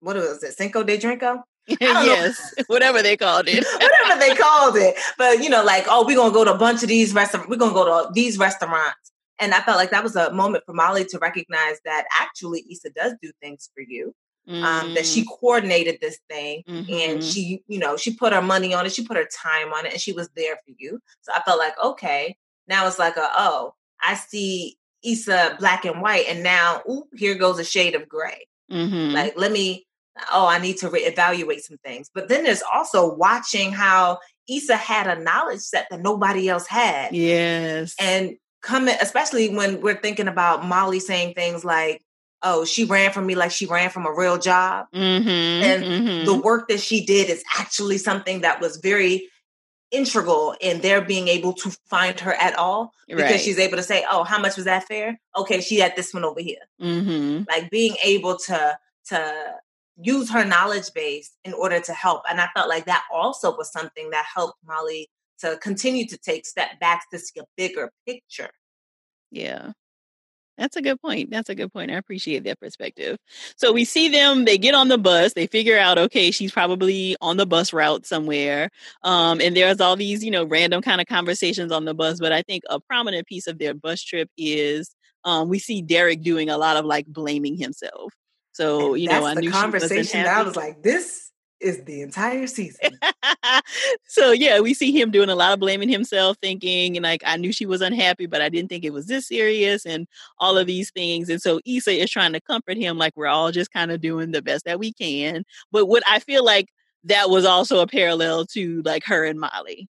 [0.00, 1.42] what was it Cinco de Drinko.
[1.80, 3.64] yes, whatever they called it.
[3.80, 4.96] whatever they called it.
[5.16, 7.48] But you know, like, oh, we're gonna go to a bunch of these restaurants.
[7.48, 9.12] We're gonna go to these restaurants.
[9.38, 12.90] And I felt like that was a moment for Molly to recognize that actually Issa
[12.90, 14.12] does do things for you
[14.48, 15.26] mm um, that she mm.
[15.38, 16.92] coordinated this thing mm-hmm.
[16.92, 19.86] and she, you know, she put her money on it, she put her time on
[19.86, 21.00] it, and she was there for you.
[21.20, 26.00] So I felt like, okay, now it's like a, oh, I see Issa black and
[26.00, 28.46] white, and now, ooh, here goes a shade of gray.
[28.70, 29.14] Mm-hmm.
[29.14, 29.86] Like, let me,
[30.32, 32.10] oh, I need to reevaluate some things.
[32.14, 37.14] But then there's also watching how Issa had a knowledge set that nobody else had.
[37.14, 37.94] Yes.
[37.98, 42.02] And coming, especially when we're thinking about Molly saying things like,
[42.42, 44.86] oh, she ran from me like she ran from a real job.
[44.94, 46.24] Mm-hmm, and mm-hmm.
[46.26, 49.28] the work that she did is actually something that was very
[49.90, 53.40] integral in their being able to find her at all because right.
[53.40, 55.20] she's able to say, oh, how much was that fare?
[55.36, 56.62] Okay, she had this one over here.
[56.80, 57.44] Mm-hmm.
[57.48, 58.78] Like being able to
[59.08, 59.34] to
[60.00, 62.22] use her knowledge base in order to help.
[62.28, 66.46] And I felt like that also was something that helped Molly to continue to take
[66.46, 68.50] step backs to see a bigger picture
[69.30, 69.72] Yeah.
[70.58, 71.30] That's a good point.
[71.30, 71.90] That's a good point.
[71.90, 73.16] I appreciate that perspective.
[73.56, 77.16] So we see them, they get on the bus, they figure out, okay, she's probably
[77.20, 78.70] on the bus route somewhere.
[79.02, 82.20] Um, and there's all these, you know, random kind of conversations on the bus.
[82.20, 86.22] But I think a prominent piece of their bus trip is um, we see Derek
[86.22, 88.12] doing a lot of like blaming himself.
[88.52, 91.31] So, and you know, I the knew conversation I was like, this
[91.62, 92.98] is the entire season.
[94.08, 97.36] so yeah, we see him doing a lot of blaming himself, thinking and like I
[97.36, 100.06] knew she was unhappy, but I didn't think it was this serious and
[100.38, 101.28] all of these things.
[101.28, 104.32] And so Issa is trying to comfort him like we're all just kind of doing
[104.32, 105.44] the best that we can.
[105.70, 106.68] But what I feel like
[107.04, 109.88] that was also a parallel to like her and Molly.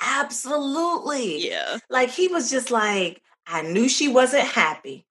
[0.00, 1.48] Absolutely.
[1.48, 1.78] Yeah.
[1.88, 5.06] Like he was just like, I knew she wasn't happy.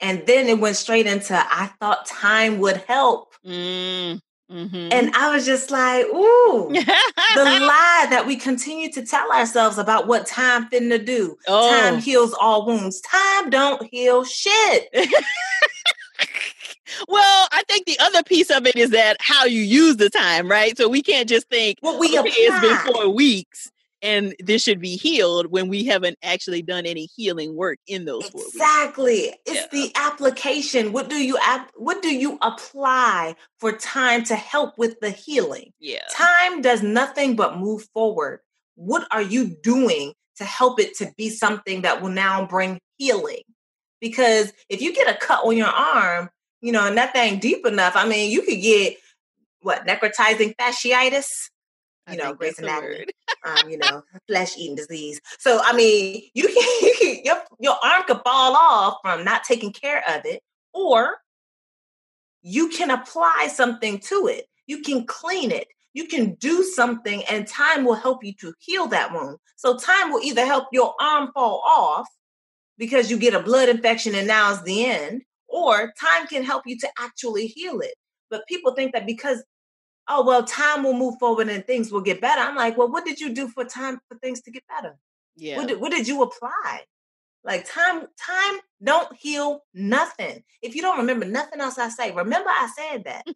[0.00, 3.34] And then it went straight into I thought time would help.
[3.46, 4.20] Mm.
[4.50, 4.92] Mm-hmm.
[4.92, 6.80] And I was just like, ooh, the
[7.36, 11.36] lie that we continue to tell ourselves about what time finna do.
[11.46, 11.70] Oh.
[11.70, 13.00] Time heals all wounds.
[13.02, 14.88] Time don't heal shit.
[17.08, 20.50] well, I think the other piece of it is that how you use the time,
[20.50, 20.76] right?
[20.78, 23.70] So we can't just think, well, we okay, it's been four weeks
[24.02, 28.28] and this should be healed when we haven't actually done any healing work in those
[28.28, 29.66] exactly it's yeah.
[29.72, 35.00] the application what do you ap- what do you apply for time to help with
[35.00, 35.72] the healing?
[35.80, 36.02] Yeah.
[36.12, 38.40] Time does nothing but move forward.
[38.76, 43.42] What are you doing to help it to be something that will now bring healing?
[44.00, 46.30] Because if you get a cut on your arm
[46.60, 48.96] you know and that thing deep enough i mean you could get
[49.60, 51.26] what necrotizing fasciitis
[52.10, 53.06] you know, Grey's Anatomy,
[53.44, 55.20] um, you know, flesh eating disease.
[55.38, 59.44] So I mean, you can, you can your your arm could fall off from not
[59.44, 60.42] taking care of it,
[60.72, 61.18] or
[62.42, 64.46] you can apply something to it.
[64.66, 65.68] You can clean it.
[65.94, 69.38] You can do something, and time will help you to heal that wound.
[69.56, 72.06] So time will either help your arm fall off
[72.76, 76.62] because you get a blood infection and now it's the end, or time can help
[76.66, 77.94] you to actually heal it.
[78.30, 79.42] But people think that because
[80.08, 82.40] oh well time will move forward and things will get better.
[82.40, 84.96] I'm like well what did you do for time for things to get better?
[85.36, 85.56] Yeah.
[85.58, 86.82] what did, what did you apply?
[87.44, 90.42] Like time time don't heal nothing.
[90.60, 93.26] If you don't remember nothing else i say remember i said that.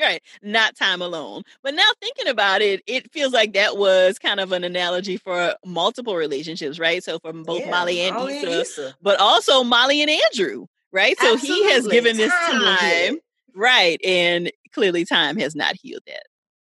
[0.00, 1.42] Right not time alone.
[1.62, 5.54] But now thinking about it it feels like that was kind of an analogy for
[5.64, 7.02] multiple relationships right?
[7.02, 11.18] So from both yeah, molly and molly Issa, Issa, but also molly and andrew right?
[11.18, 11.64] So Absolutely.
[11.64, 13.18] he has given this time, time
[13.54, 14.00] right?
[14.04, 16.24] And clearly time has not healed that.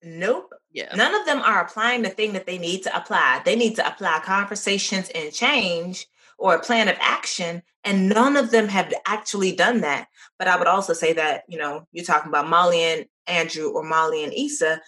[0.04, 0.54] Nope.
[0.72, 0.94] Yeah.
[0.96, 3.42] None of them are applying the thing that they need to apply.
[3.44, 6.06] They need to apply conversations and change
[6.38, 7.64] or a plan of action.
[7.84, 10.08] And none of them have actually done that.
[10.38, 13.84] But I would also say that, you know, you're talking about Molly and Andrew or
[13.84, 14.82] Molly and Issa,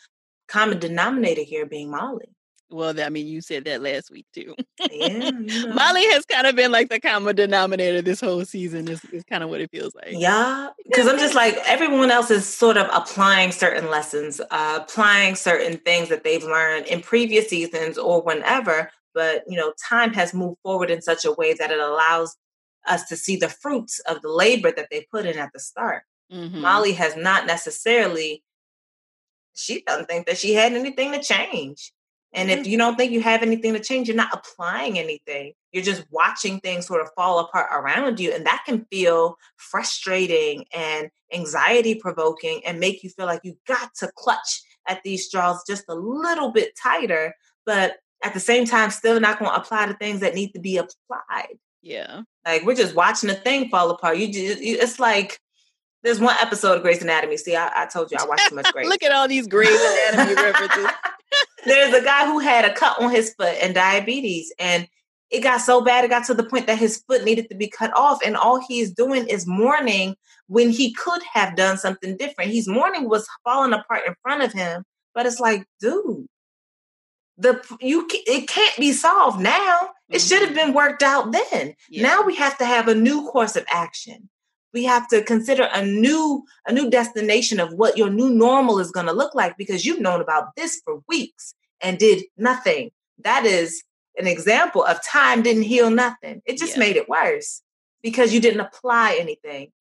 [0.48, 2.30] common denominator here being Molly.
[2.69, 4.53] Well, I mean, you said that last week too.
[4.91, 5.32] Yeah,
[5.73, 8.89] Molly has kind of been like the common denominator this whole season.
[8.89, 10.10] Is, is kind of what it feels like.
[10.12, 15.36] Yeah, because I'm just like everyone else is sort of applying certain lessons, uh, applying
[15.36, 18.91] certain things that they've learned in previous seasons or whenever.
[19.13, 22.36] But you know, time has moved forward in such a way that it allows
[22.86, 26.03] us to see the fruits of the labor that they put in at the start.
[26.34, 26.62] Mm-hmm.
[26.62, 28.43] Molly has not necessarily.
[29.56, 31.93] She doesn't think that she had anything to change
[32.38, 32.69] and if mm-hmm.
[32.69, 35.54] you don't think you have anything to change, you're not applying anything.
[35.71, 38.32] You're just watching things sort of fall apart around you.
[38.32, 43.89] And that can feel frustrating and anxiety provoking and make you feel like you got
[43.95, 47.34] to clutch at these straws just a little bit tighter.
[47.65, 50.60] But at the same time, still not going to apply the things that need to
[50.60, 51.58] be applied.
[51.82, 52.21] Yeah.
[52.45, 54.17] Like we're just watching a thing fall apart.
[54.19, 55.39] You just, you, it's like,
[56.04, 57.38] there's one episode of Grey's Anatomy.
[57.38, 58.88] See, I, I told you I watched too much Grey's.
[58.88, 59.82] Look at all these Grey's
[60.13, 60.88] Anatomy references.
[61.67, 64.88] There's a guy who had a cut on his foot and diabetes, and
[65.30, 67.67] it got so bad it got to the point that his foot needed to be
[67.67, 70.15] cut off, and all he's doing is mourning
[70.47, 72.51] when he could have done something different.
[72.51, 76.27] He's mourning was falling apart in front of him, but it's like, dude,
[77.38, 79.89] the you it can't be solved now.
[80.10, 80.27] It mm-hmm.
[80.27, 81.75] should have been worked out then.
[81.89, 82.03] Yeah.
[82.03, 84.30] Now we have to have a new course of action
[84.73, 88.91] we have to consider a new a new destination of what your new normal is
[88.91, 92.91] going to look like because you've known about this for weeks and did nothing.
[93.23, 93.84] That is
[94.17, 96.41] an example of time didn't heal nothing.
[96.45, 96.80] It just yeah.
[96.80, 97.62] made it worse
[98.01, 99.71] because you didn't apply anything.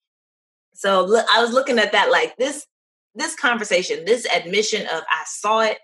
[0.75, 2.67] So look, i was looking at that like this
[3.15, 5.79] this conversation this admission of i saw it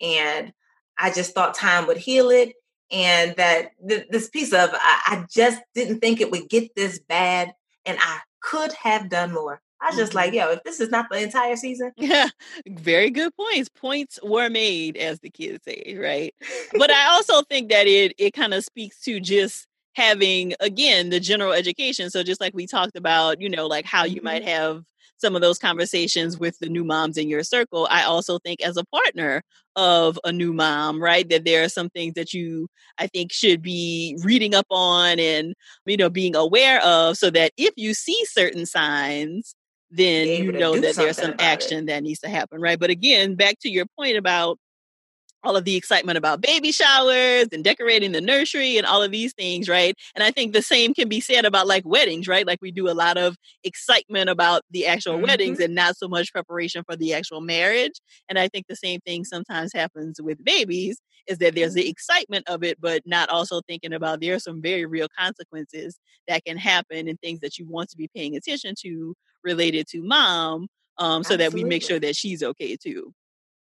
[0.00, 0.52] and
[0.98, 2.54] i just thought time would heal it
[2.90, 6.98] and that th- this piece of I, I just didn't think it would get this
[6.98, 7.52] bad
[7.86, 9.60] and i could have done more.
[9.80, 10.18] I was just mm-hmm.
[10.18, 11.92] like, yo, if this is not the entire season.
[11.96, 12.28] Yeah,
[12.68, 13.68] very good points.
[13.68, 16.34] Points were made, as the kids say, right?
[16.78, 21.20] but I also think that it it kind of speaks to just having again the
[21.20, 24.24] general education so just like we talked about you know like how you mm-hmm.
[24.24, 24.82] might have
[25.18, 28.76] some of those conversations with the new moms in your circle i also think as
[28.76, 29.42] a partner
[29.76, 33.62] of a new mom right that there are some things that you i think should
[33.62, 35.54] be reading up on and
[35.86, 39.54] you know being aware of so that if you see certain signs
[39.90, 41.86] then you know that there's some action it.
[41.86, 44.58] that needs to happen right but again back to your point about
[45.44, 49.32] all of the excitement about baby showers and decorating the nursery and all of these
[49.32, 49.94] things, right?
[50.14, 52.46] And I think the same can be said about like weddings, right?
[52.46, 55.24] Like we do a lot of excitement about the actual mm-hmm.
[55.24, 58.00] weddings and not so much preparation for the actual marriage.
[58.28, 62.48] And I think the same thing sometimes happens with babies is that there's the excitement
[62.48, 66.56] of it, but not also thinking about there are some very real consequences that can
[66.56, 71.24] happen and things that you want to be paying attention to related to mom um,
[71.24, 73.12] so that we make sure that she's okay too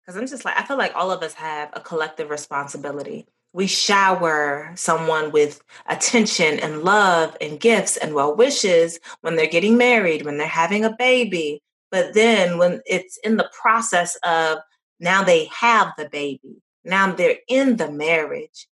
[0.08, 3.26] because I'm just like, I feel like all of us have a collective responsibility.
[3.52, 9.76] We shower someone with attention and love and gifts and well wishes when they're getting
[9.76, 11.62] married, when they're having a baby.
[11.92, 14.60] But then when it's in the process of
[15.02, 18.68] now they have the baby, now they're in the marriage,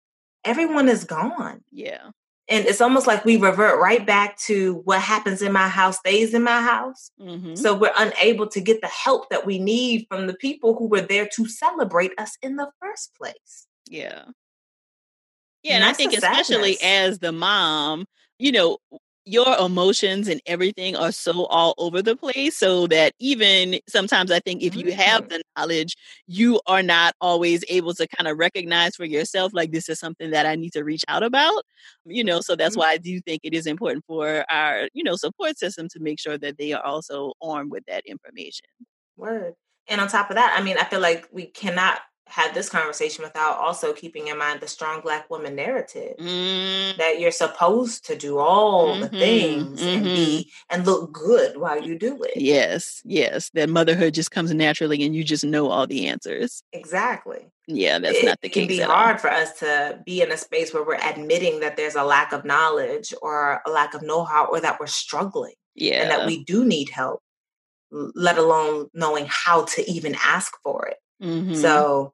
[0.43, 1.63] everyone is gone.
[1.71, 2.09] Yeah
[2.51, 6.33] and it's almost like we revert right back to what happens in my house stays
[6.33, 7.09] in my house.
[7.19, 7.55] Mm-hmm.
[7.55, 11.01] So we're unable to get the help that we need from the people who were
[11.01, 13.67] there to celebrate us in the first place.
[13.87, 14.25] Yeah.
[15.63, 18.05] Yeah, and, and I think especially as the mom,
[18.37, 18.79] you know,
[19.25, 24.39] your emotions and everything are so all over the place so that even sometimes i
[24.39, 25.29] think if you have mm-hmm.
[25.29, 29.89] the knowledge you are not always able to kind of recognize for yourself like this
[29.89, 31.63] is something that i need to reach out about
[32.05, 32.81] you know so that's mm-hmm.
[32.81, 36.19] why i do think it is important for our you know support system to make
[36.19, 38.65] sure that they are also armed with that information
[39.17, 39.53] word
[39.87, 43.23] and on top of that i mean i feel like we cannot had this conversation
[43.23, 46.95] without also keeping in mind the strong black woman narrative mm.
[46.97, 49.89] that you're supposed to do all mm-hmm, the things mm-hmm.
[49.89, 52.37] and be and look good while you do it.
[52.37, 53.49] Yes, yes.
[53.53, 56.63] That motherhood just comes naturally and you just know all the answers.
[56.71, 57.51] Exactly.
[57.67, 58.63] Yeah, that's it, not the case.
[58.63, 59.21] It can be hard all.
[59.21, 62.45] for us to be in a space where we're admitting that there's a lack of
[62.45, 65.53] knowledge or a lack of know-how or that we're struggling.
[65.75, 66.01] Yeah.
[66.01, 67.21] And that we do need help,
[67.91, 70.97] let alone knowing how to even ask for it.
[71.21, 71.55] Mm-hmm.
[71.55, 72.13] So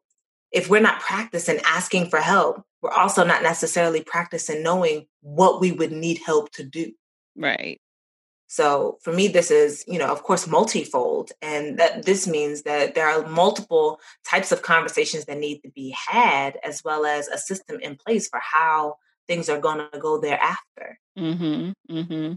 [0.51, 5.71] if we're not practicing asking for help, we're also not necessarily practicing knowing what we
[5.71, 6.91] would need help to do.
[7.35, 7.79] Right.
[8.47, 11.31] So for me, this is, you know, of course, multifold.
[11.41, 15.93] And that this means that there are multiple types of conversations that need to be
[16.07, 18.95] had, as well as a system in place for how
[19.27, 20.97] things are going to go thereafter.
[21.19, 21.71] Mm-hmm.
[21.93, 22.33] Mm-hmm.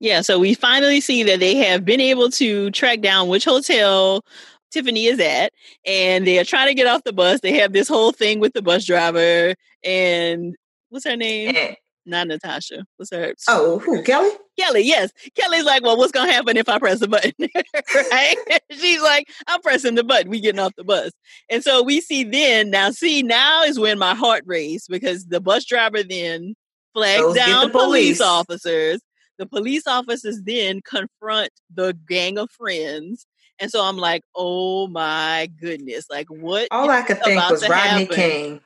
[0.00, 0.22] Yeah.
[0.22, 4.24] So we finally see that they have been able to track down which hotel
[4.70, 5.52] Tiffany is at,
[5.84, 7.40] and they are trying to get off the bus.
[7.40, 9.54] They have this whole thing with the bus driver,
[9.84, 10.54] and
[10.90, 11.54] what's her name?
[11.56, 11.74] Eh.
[12.06, 12.86] Not Natasha.
[12.96, 13.34] What's her?
[13.48, 14.02] Oh, who?
[14.02, 14.30] Kelly?
[14.58, 15.12] Kelly, yes.
[15.36, 17.32] Kelly's like, well, what's gonna happen if I press the button?
[17.94, 18.36] right?
[18.70, 20.30] She's like, I'm pressing the button.
[20.30, 21.12] We getting off the bus,
[21.50, 22.70] and so we see then.
[22.70, 26.54] Now, see, now is when my heart raced because the bus driver then
[26.94, 28.18] flags Those down the police.
[28.18, 29.00] police officers.
[29.38, 33.26] The police officers then confront the gang of friends
[33.58, 36.68] and so I'm like, oh my goodness, like what?
[36.70, 38.16] All I could think was Rodney happen?
[38.16, 38.60] King.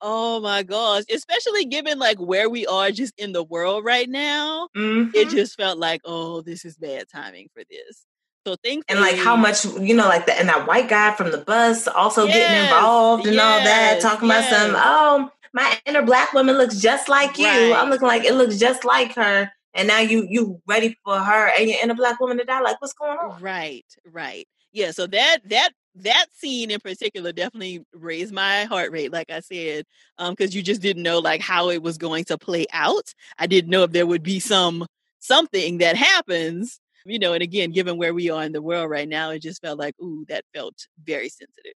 [0.00, 4.68] Oh my gosh, especially given like where we are just in the world right now,
[4.76, 5.10] mm-hmm.
[5.14, 8.04] it just felt like, oh, this is bad timing for this.
[8.46, 11.32] So thankfully, and like how much you know, like the and that white guy from
[11.32, 14.48] the bus also yes, getting involved and yes, all that, talking yes.
[14.48, 17.46] about some, oh, my inner black woman looks just like you.
[17.46, 17.72] Right.
[17.74, 21.50] I'm looking like it looks just like her and now you you ready for her
[21.58, 22.60] and in a black woman to die?
[22.60, 23.40] Like what's going on?
[23.40, 24.46] Right right.
[24.72, 29.40] Yeah so that that that scene in particular definitely raised my heart rate like i
[29.40, 29.86] said
[30.18, 33.14] um because you just didn't know like how it was going to play out.
[33.38, 34.86] I didn't know if there would be some
[35.20, 39.08] something that happens you know and again given where we are in the world right
[39.08, 41.74] now it just felt like ooh that felt very sensitive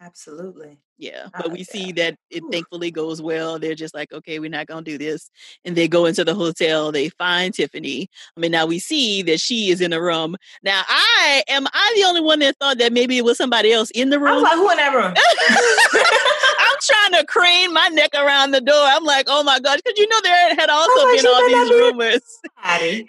[0.00, 0.78] Absolutely.
[0.96, 1.26] Yeah.
[1.36, 3.58] But we see uh, that it thankfully goes well.
[3.58, 5.30] They're just like, okay, we're not going to do this.
[5.64, 6.92] And they go into the hotel.
[6.92, 8.08] They find Tiffany.
[8.36, 10.36] I mean, now we see that she is in a room.
[10.62, 13.90] Now, I am I the only one that thought that maybe it was somebody else
[13.90, 14.28] in the room?
[14.28, 15.14] I was like, who in that room?
[16.60, 18.74] I'm trying to crane my neck around the door.
[18.76, 19.80] I'm like, oh my gosh.
[19.84, 22.22] Because you know, there had also been all these rumors.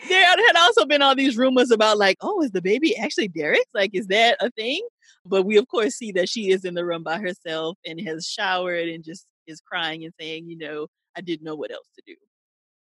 [0.08, 3.66] there had also been all these rumors about, like, oh, is the baby actually Derek's?
[3.76, 4.88] Like, is that a thing?
[5.26, 8.26] But we, of course, see that she is in the room by herself and has
[8.26, 10.88] showered and just is crying and saying, you know,
[11.18, 12.16] I didn't know what else to do.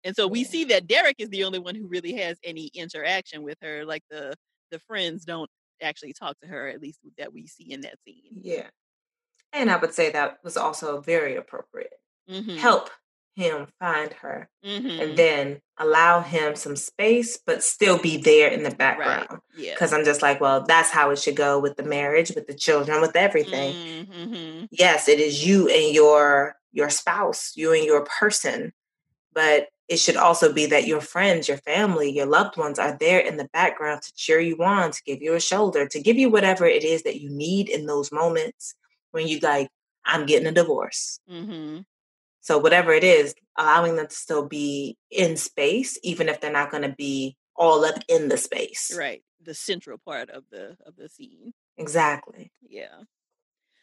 [0.04, 3.42] And so we see that Derek is the only one who really has any interaction
[3.42, 3.84] with her.
[3.84, 4.34] Like the
[4.70, 5.50] the friends don't
[5.82, 8.40] actually talk to her, at least that we see in that scene.
[8.40, 8.68] Yeah.
[9.52, 11.98] And I would say that was also very appropriate.
[12.30, 12.56] Mm-hmm.
[12.56, 12.90] Help
[13.36, 15.00] him find her Mhm.
[15.00, 19.40] and then allow him some space, but still be there in the background.
[19.56, 19.74] Yeah.
[19.74, 22.54] Because I'm just like, well, that's how it should go with the marriage, with the
[22.54, 23.74] children, with everything.
[24.10, 24.68] Mhm.
[24.70, 28.72] Yes, it is you and your your spouse, you and your person,
[29.32, 33.20] but it should also be that your friends, your family, your loved ones are there
[33.20, 36.28] in the background to cheer you on, to give you a shoulder, to give you
[36.28, 38.74] whatever it is that you need in those moments
[39.12, 39.68] when you like,
[40.04, 41.18] I'm getting a divorce.
[41.30, 41.86] Mhm.
[42.46, 46.70] So whatever it is, allowing them to still be in space, even if they're not
[46.70, 48.96] going to be all up in the space.
[48.96, 49.24] Right.
[49.42, 51.52] The central part of the of the scene.
[51.76, 52.52] Exactly.
[52.62, 53.02] Yeah.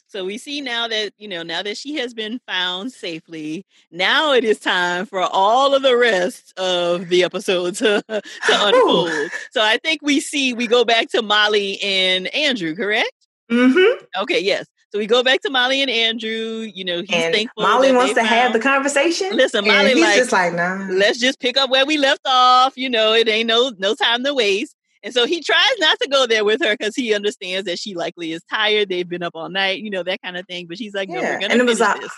[0.08, 4.32] So we see now that, you know, now that she has been found safely, now
[4.32, 9.32] it is time for all of the rest of the episode to, to unfold.
[9.52, 13.12] So I think we see, we go back to Molly and Andrew, correct?
[13.52, 14.06] Mm-hmm.
[14.22, 14.68] Okay, yes.
[14.94, 16.70] So we go back to Molly and Andrew.
[16.72, 17.64] You know, he's And thankful.
[17.64, 19.36] Molly wants to have the conversation.
[19.36, 20.86] Listen, and Molly he's like, just like, nah.
[20.92, 22.74] let's just pick up where we left off.
[22.78, 24.76] You know, it ain't no no time to waste.
[25.02, 27.96] And so he tries not to go there with her because he understands that she
[27.96, 28.90] likely is tired.
[28.90, 30.68] They've been up all night, you know, that kind of thing.
[30.68, 32.12] But she's like, no, Yeah, we're gonna and it was a- this.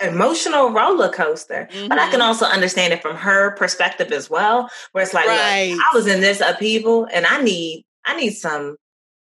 [0.00, 1.68] Emotional roller coaster.
[1.88, 2.24] But I can Mhm.
[2.26, 5.76] also understand it from her perspective as well, where it's like, Right.
[5.76, 8.76] I was in this upheaval and I need I need some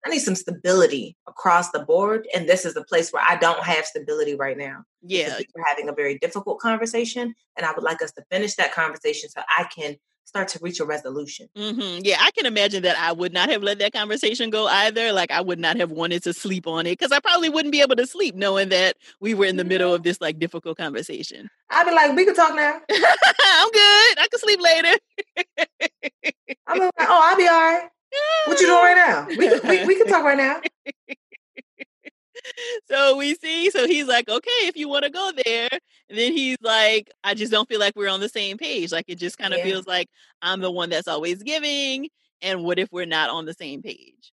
[0.07, 2.29] I need some stability across the board.
[2.35, 4.85] And this is the place where I don't have stability right now.
[5.03, 8.73] Yeah, we're having a very difficult conversation, and I would like us to finish that
[8.73, 11.49] conversation so I can start to reach a resolution.
[11.57, 12.17] hmm yeah.
[12.21, 15.13] I can imagine that I would not have let that conversation go either.
[15.13, 17.81] Like I would not have wanted to sleep on it because I probably wouldn't be
[17.81, 21.49] able to sleep knowing that we were in the middle of this like difficult conversation.
[21.71, 22.81] I'd be like, we can talk now.
[22.91, 24.19] I'm good.
[24.19, 24.99] I can sleep later.
[26.67, 27.89] I'm like, oh, I'll be all right.
[28.47, 29.27] What you doing right now?
[29.29, 30.61] We, can- we, we can talk right now.
[32.89, 35.69] so we see, so he's like, okay, if you want to go there.
[36.09, 38.93] And then he's like, I just don't feel like we're on the same page.
[38.93, 39.65] Like it just kind of Yeah.
[39.65, 40.09] feels like
[40.43, 42.09] I'm the one that's always giving.
[42.43, 44.33] And what if we're not on the same page?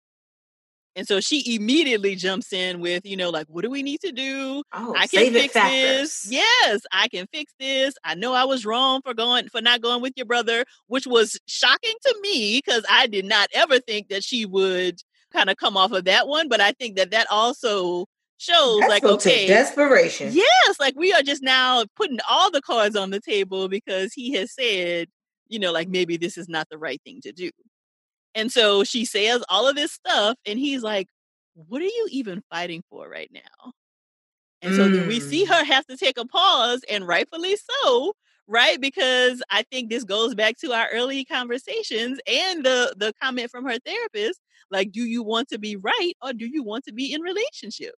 [0.95, 4.13] And so she immediately jumps in with, you know, like, what do we need to
[4.13, 4.63] do?
[4.75, 6.27] Oh, I can fix this.
[6.31, 7.95] Yes, I can fix this.
[8.05, 11.41] I know I was wrong for going for not going with your brother, which was
[11.47, 15.01] shocking to me because I did not ever think that she would
[15.33, 16.49] kind of come off of that one.
[16.49, 18.05] But I think that that also
[18.37, 20.31] shows That like okay, desperation.
[20.33, 24.33] yes, like we are just now putting all the cards on the table because he
[24.33, 25.09] has said,
[25.49, 27.51] you know, like maybe this is not the right thing to do.
[28.35, 31.09] And so she says all of this stuff, and he's like,
[31.55, 33.73] What are you even fighting for right now?
[34.63, 35.49] And so then we see Mm.
[35.49, 38.15] her have to take a pause, and rightfully so,
[38.47, 38.81] right?
[38.81, 43.65] Because I think this goes back to our early conversations and the the comment from
[43.67, 47.13] her therapist, like, do you want to be right or do you want to be
[47.13, 47.95] in relationship?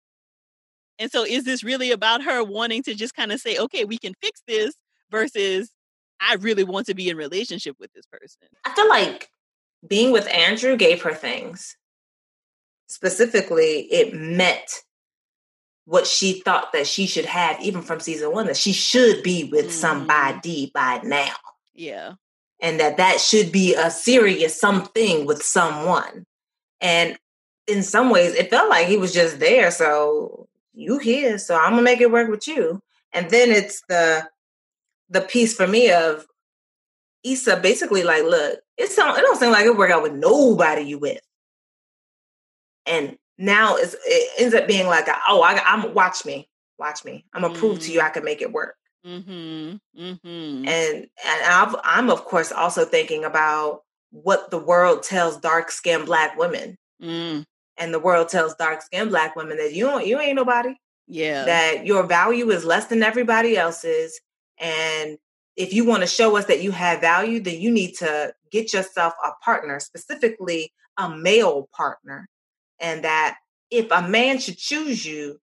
[0.98, 3.98] And so is this really about her wanting to just kind of say, okay, we
[3.98, 4.74] can fix this
[5.10, 5.70] versus
[6.20, 8.48] I really want to be in relationship with this person?
[8.64, 9.28] I feel like
[9.86, 11.76] being with Andrew gave her things.
[12.88, 14.82] Specifically, it met
[15.86, 19.44] what she thought that she should have, even from season one, that she should be
[19.44, 19.72] with Mhm.
[19.72, 21.34] somebody by now.
[21.74, 22.14] Yeah.
[22.60, 26.24] and that that should be a serious something with someone.
[26.80, 27.18] And
[27.66, 29.70] in some ways, it felt like he was just there.
[29.70, 32.80] So you here, so I'm gonna make it work with you.
[33.12, 34.30] And then it's the
[35.10, 36.26] the piece for me of
[37.24, 40.82] Issa basically like, look, it sound it don't seem like it work out with nobody
[40.82, 41.20] you with.
[42.86, 46.48] And now it's, it ends up being like, a, oh, I, I'm watch me,
[46.78, 47.24] watch me.
[47.32, 49.76] I'm gonna prove to you I can make it work Mm-hmm.
[50.02, 50.66] Mm-hmm.
[50.66, 51.08] and and
[51.46, 56.78] I've, I'm of course also thinking about what the world tells dark skinned black women,
[57.02, 57.44] Mm.
[57.76, 60.74] and the world tells dark skinned black women that you don't, you ain't nobody,
[61.06, 61.44] Yeah.
[61.44, 64.18] that your value is less than everybody else's,
[64.56, 65.18] and
[65.56, 68.72] if you want to show us that you have value, then you need to get
[68.72, 72.28] yourself a partner, specifically a male partner,
[72.80, 73.38] and that
[73.70, 75.40] if a man should choose you,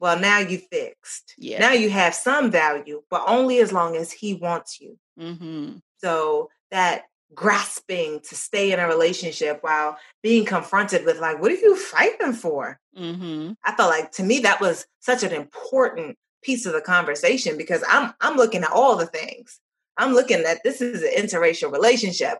[0.00, 1.34] well, now you fixed.
[1.38, 1.60] Yeah.
[1.60, 4.98] Now you have some value, but only as long as he wants you.
[5.18, 5.76] mm-hmm.
[5.98, 11.56] So that grasping to stay in a relationship while being confronted with like, what are
[11.56, 12.78] you fighting for?
[12.96, 13.52] Mm-hmm.
[13.64, 17.82] I felt like to me that was such an important piece of the conversation because
[17.88, 19.60] I'm I'm looking at all the things.
[19.96, 22.38] I'm looking at this is an interracial relationship.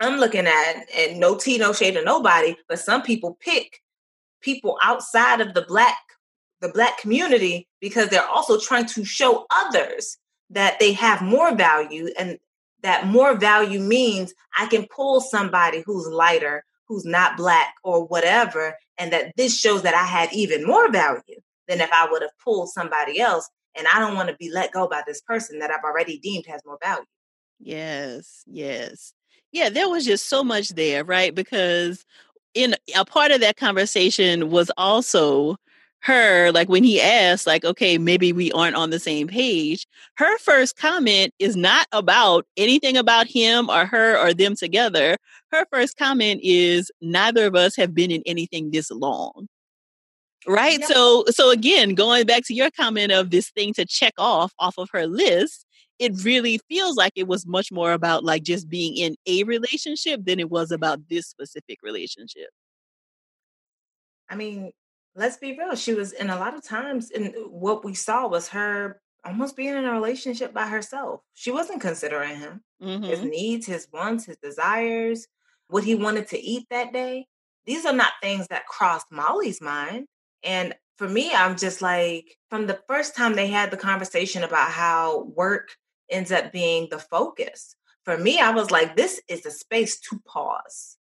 [0.00, 3.80] I'm looking at and no tea, no shade to nobody, but some people pick
[4.40, 5.98] people outside of the black
[6.60, 10.18] the black community because they're also trying to show others
[10.50, 12.38] that they have more value and
[12.82, 18.76] that more value means I can pull somebody who's lighter, who's not black or whatever,
[18.98, 21.40] and that this shows that I had even more value
[21.70, 23.48] than if I would have pulled somebody else.
[23.76, 26.44] and I don't want to be let go by this person that I've already deemed
[26.48, 27.04] has more value.
[27.60, 29.14] Yes, yes.
[29.52, 31.32] Yeah, there was just so much there, right?
[31.32, 32.04] Because
[32.54, 35.56] in a part of that conversation was also
[36.02, 40.38] her like when he asked like okay maybe we aren't on the same page her
[40.38, 45.14] first comment is not about anything about him or her or them together
[45.52, 49.46] her first comment is neither of us have been in anything this long
[50.46, 50.82] right?
[50.84, 54.78] So so again going back to your comment of this thing to check off off
[54.78, 55.66] of her list
[56.00, 60.24] it really feels like it was much more about like just being in a relationship
[60.24, 62.48] than it was about this specific relationship.
[64.28, 64.72] I mean
[65.14, 68.48] let's be real she was in a lot of times and what we saw was
[68.48, 71.20] her almost being in a relationship by herself.
[71.34, 73.04] She wasn't considering him mm-hmm.
[73.04, 75.26] his needs his wants his desires
[75.68, 77.26] what he wanted to eat that day.
[77.66, 80.06] These are not things that crossed molly's mind
[80.42, 84.70] and for me i'm just like from the first time they had the conversation about
[84.70, 85.70] how work
[86.10, 87.74] ends up being the focus
[88.04, 90.96] for me i was like this is a space to pause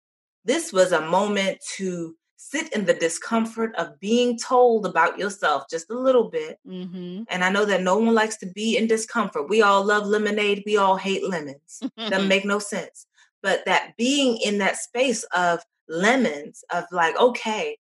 [0.45, 5.91] this was a moment to sit in the discomfort of being told about yourself just
[5.91, 6.59] a little bit.
[6.67, 7.25] Mm-hmm.
[7.29, 9.49] And I know that no one likes to be in discomfort.
[9.49, 11.83] We all love lemonade, we all hate lemons.
[11.99, 13.07] Doesn't make no sense.
[13.43, 17.79] But that being in that space of lemons, of like, okay,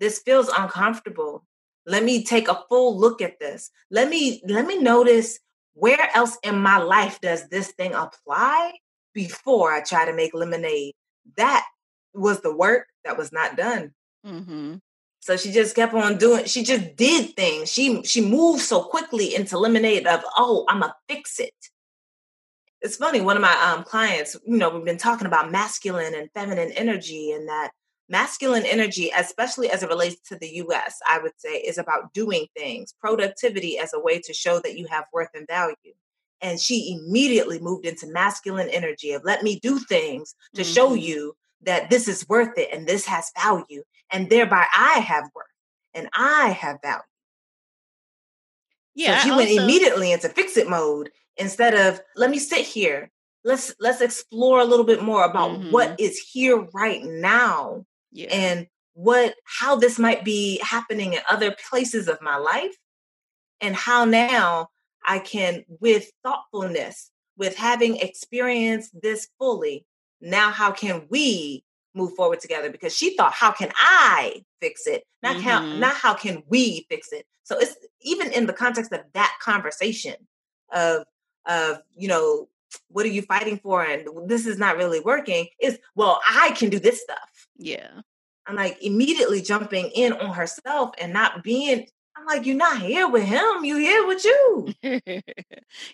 [0.00, 1.44] this feels uncomfortable.
[1.86, 3.70] Let me take a full look at this.
[3.90, 5.38] Let me let me notice
[5.74, 8.72] where else in my life does this thing apply
[9.14, 10.94] before I try to make lemonade.
[11.36, 11.64] That
[12.12, 13.92] was the work that was not done.
[14.26, 14.76] Mm-hmm.
[15.20, 16.46] So she just kept on doing.
[16.46, 17.70] She just did things.
[17.70, 21.54] She she moved so quickly into lemonade of oh I'm a fix it.
[22.80, 23.20] It's funny.
[23.20, 27.32] One of my um, clients, you know, we've been talking about masculine and feminine energy,
[27.32, 27.72] and that
[28.10, 32.46] masculine energy, especially as it relates to the U.S., I would say, is about doing
[32.56, 35.94] things, productivity as a way to show that you have worth and value.
[36.42, 40.72] And she immediately moved into masculine energy of let me do things to mm-hmm.
[40.72, 45.24] show you that this is worth it and this has value and thereby I have
[45.34, 45.46] worth
[45.94, 47.02] and I have value.
[48.94, 49.18] Yeah.
[49.18, 53.10] So she also, went immediately into fix it mode instead of let me sit here.
[53.44, 55.70] Let's let's explore a little bit more about mm-hmm.
[55.70, 58.28] what is here right now yeah.
[58.30, 62.76] and what how this might be happening in other places of my life
[63.60, 64.68] and how now
[65.06, 69.86] I can with thoughtfulness with having experienced this fully
[70.20, 72.70] now how can we move forward together?
[72.70, 75.04] Because she thought how can i fix it?
[75.22, 75.48] Not mm-hmm.
[75.48, 77.26] how not how can we fix it?
[77.44, 80.14] So it's even in the context of that conversation
[80.72, 81.04] of
[81.46, 82.48] of you know
[82.88, 83.82] what are you fighting for?
[83.82, 87.90] And this is not really working is well i can do this stuff yeah
[88.46, 91.86] i'm like immediately jumping in on herself and not being
[92.20, 93.64] I'm like, you're not here with him.
[93.64, 94.74] You here with you.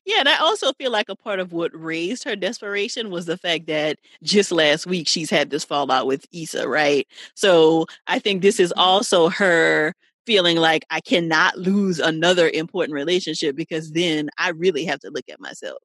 [0.05, 3.37] yeah, and I also feel like a part of what raised her desperation was the
[3.37, 7.07] fact that just last week she's had this fallout with Issa, right?
[7.35, 8.81] So I think this is mm-hmm.
[8.81, 9.95] also her
[10.27, 15.29] feeling like I cannot lose another important relationship because then I really have to look
[15.29, 15.79] at myself.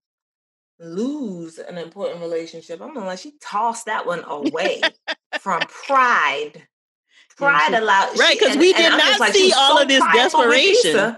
[0.81, 2.81] Lose an important relationship.
[2.81, 4.81] I'm like, she tossed that one away
[5.39, 6.67] from pride
[7.37, 11.17] pride allowed right because we did not like, see all so of this desperation.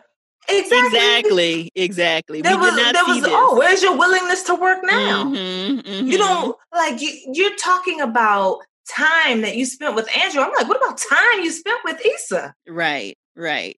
[0.49, 0.89] Exactly.
[0.89, 1.71] Exactly.
[1.75, 2.41] Exactly.
[2.41, 3.31] There we was, did not there see was, this.
[3.33, 5.23] Oh, where's your willingness to work now?
[5.23, 6.07] Mm-hmm, mm-hmm.
[6.07, 7.11] You don't like you.
[7.33, 8.59] You're talking about
[8.89, 10.41] time that you spent with Andrew.
[10.41, 12.53] I'm like, what about time you spent with Issa?
[12.67, 13.17] Right.
[13.37, 13.77] Right.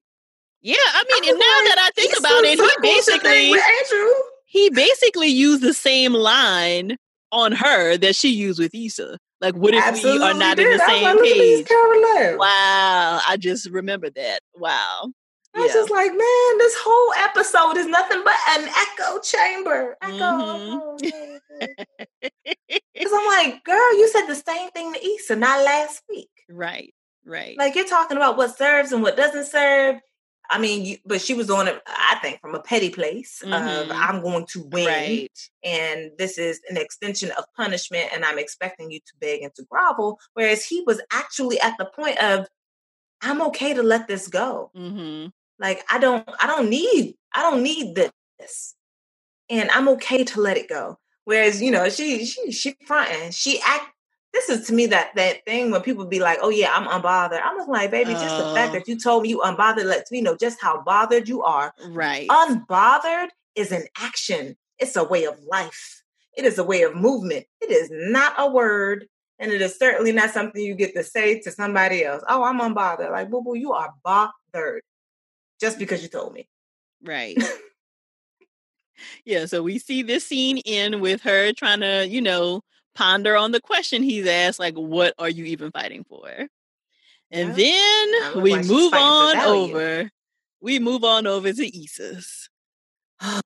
[0.61, 0.75] Yeah.
[0.77, 4.13] I mean, and now that I think Issa about it, he basically Andrew.
[4.55, 6.95] He basically used the same line
[7.33, 9.17] on her that she used with Issa.
[9.41, 10.67] Like, what if Absolutely we are not did.
[10.67, 11.67] in the same page?
[12.39, 14.39] Wow, I just remember that.
[14.55, 15.11] Wow.
[15.53, 15.73] I was yeah.
[15.73, 19.97] just like, man, this whole episode is nothing but an echo chamber.
[20.01, 20.97] Echo.
[20.99, 21.11] Because
[21.51, 23.13] mm-hmm.
[23.13, 26.29] I'm like, girl, you said the same thing to Issa, not last week.
[26.49, 26.93] Right,
[27.25, 27.57] right.
[27.57, 29.97] Like you're talking about what serves and what doesn't serve.
[30.49, 33.53] I mean, you, but she was on it, I think, from a petty place mm-hmm.
[33.53, 34.87] of I'm going to win.
[34.87, 35.49] Right.
[35.63, 39.63] And this is an extension of punishment, and I'm expecting you to beg and to
[39.69, 40.19] grovel.
[40.33, 42.47] Whereas he was actually at the point of,
[43.21, 44.71] I'm okay to let this go.
[44.75, 45.27] Mm-hmm.
[45.57, 48.75] Like I don't, I don't need, I don't need this,
[49.49, 50.99] and I'm okay to let it go.
[51.23, 53.94] Whereas, you know, she she she fronting, she act
[54.35, 57.41] this is to me that that thing when people be like, "Oh yeah, I'm unbothered."
[57.41, 58.73] I'm just like, baby, just the fact oh.
[58.73, 61.73] that you told me you unbothered lets me know just how bothered you are.
[61.87, 62.27] Right.
[62.27, 64.57] Unbothered is an action.
[64.77, 66.03] It's a way of life.
[66.35, 67.45] It is a way of movement.
[67.61, 69.07] It is not a word,
[69.39, 72.21] and it is certainly not something you get to say to somebody else.
[72.27, 73.11] Oh, I'm unbothered.
[73.11, 74.83] Like, boo boo, you are bothered
[75.61, 76.49] just because you told me.
[77.01, 77.41] Right.
[79.25, 82.63] yeah, so we see this scene in with her trying to, you know,
[82.95, 86.47] ponder on the question he's asked, like, what are you even fighting for?
[87.31, 90.09] And then we move on over.
[90.61, 92.49] We move on over to Issa's.
[93.21, 93.41] All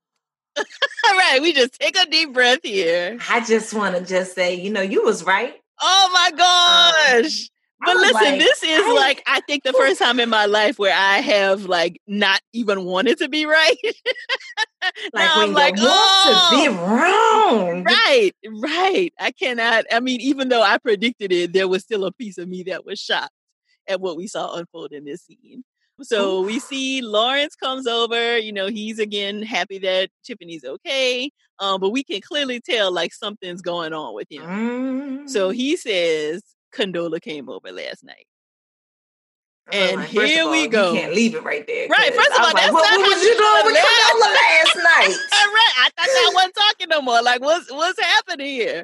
[1.06, 3.18] right, we just take a deep breath here.
[3.30, 5.56] I just want to just say, you know, you was right.
[5.82, 7.42] Oh my um, gosh.
[7.42, 7.48] Um,
[7.86, 10.78] but listen, like, this is I, like I think the first time in my life
[10.78, 13.78] where I have like not even wanted to be right.
[15.14, 17.84] like I'm like, oh, to be oh, wrong.
[17.84, 19.12] Right, right.
[19.20, 19.86] I cannot.
[19.92, 22.86] I mean, even though I predicted it, there was still a piece of me that
[22.86, 23.32] was shocked
[23.88, 25.64] at what we saw unfold in this scene.
[26.02, 26.46] So Ooh.
[26.46, 28.38] we see Lawrence comes over.
[28.38, 31.32] You know, he's again happy that Tiffany's okay.
[31.60, 34.44] Um, but we can clearly tell like something's going on with him.
[34.44, 35.30] Mm.
[35.30, 36.42] So he says,
[36.74, 38.28] Condola came over last night.
[39.72, 40.94] And like, here all, we go.
[40.94, 41.88] You can't leave it right there.
[41.88, 42.14] Right.
[42.14, 45.18] First of all, that's what, what was you doing with last night?
[45.32, 45.74] right.
[45.78, 47.22] I thought I wasn't talking no more.
[47.22, 48.84] Like, what's what's happening here?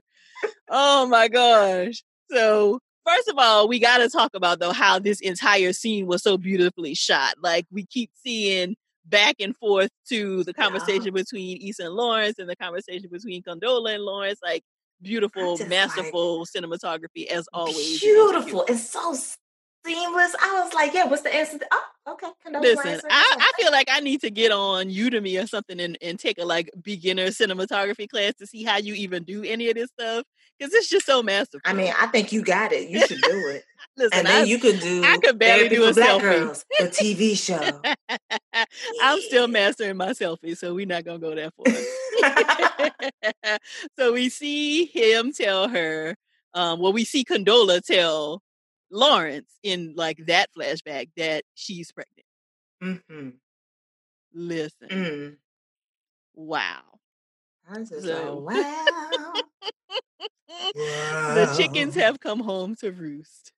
[0.69, 2.03] Oh my gosh.
[2.31, 6.23] So first of all, we got to talk about though how this entire scene was
[6.23, 7.35] so beautifully shot.
[7.41, 8.75] Like we keep seeing
[9.05, 11.11] back and forth to the conversation yeah.
[11.11, 14.39] between Issa and Lawrence and the conversation between Condola and Lawrence.
[14.43, 14.63] Like
[15.01, 18.01] beautiful, masterful like, cinematography as always.
[18.01, 18.65] Beautiful.
[18.67, 19.15] It's so
[19.85, 20.35] seamless.
[20.41, 21.59] I was like, yeah, what's the answer?
[21.71, 22.27] Oh, okay.
[22.59, 26.19] Listen, I, I feel like I need to get on Udemy or something and, and
[26.19, 29.89] take a like beginner cinematography class to see how you even do any of this
[29.99, 30.25] stuff
[30.57, 31.61] because it's just so masterful.
[31.65, 32.89] I mean, I think you got it.
[32.89, 33.63] You should do it.
[33.97, 35.03] Listen, and then I, you could do.
[35.03, 36.21] I could barely do a Black selfie.
[36.21, 37.81] Girls, the TV show.
[39.01, 43.57] I'm still mastering my selfie, so we're not gonna go that far.
[43.99, 46.15] so we see him tell her.
[46.53, 48.41] Um, well, we see Condola tell
[48.95, 52.25] Lawrence in like that flashback that she's pregnant.
[53.09, 53.29] Mm-hmm.
[54.33, 54.87] Listen.
[54.89, 55.35] Mm.
[56.35, 56.81] Wow.
[57.85, 59.33] So, wow.
[60.73, 63.51] the chickens have come home to roost.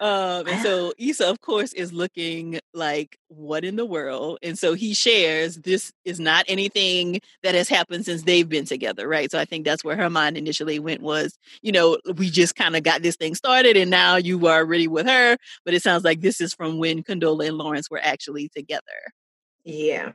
[0.00, 4.38] Um, and so Issa, of course, is looking like, what in the world?
[4.42, 9.08] And so he shares this is not anything that has happened since they've been together,
[9.08, 9.30] right?
[9.30, 12.76] So I think that's where her mind initially went was, you know, we just kind
[12.76, 15.36] of got this thing started and now you are ready with her.
[15.64, 18.82] But it sounds like this is from when Condola and Lawrence were actually together.
[19.64, 20.12] Yeah.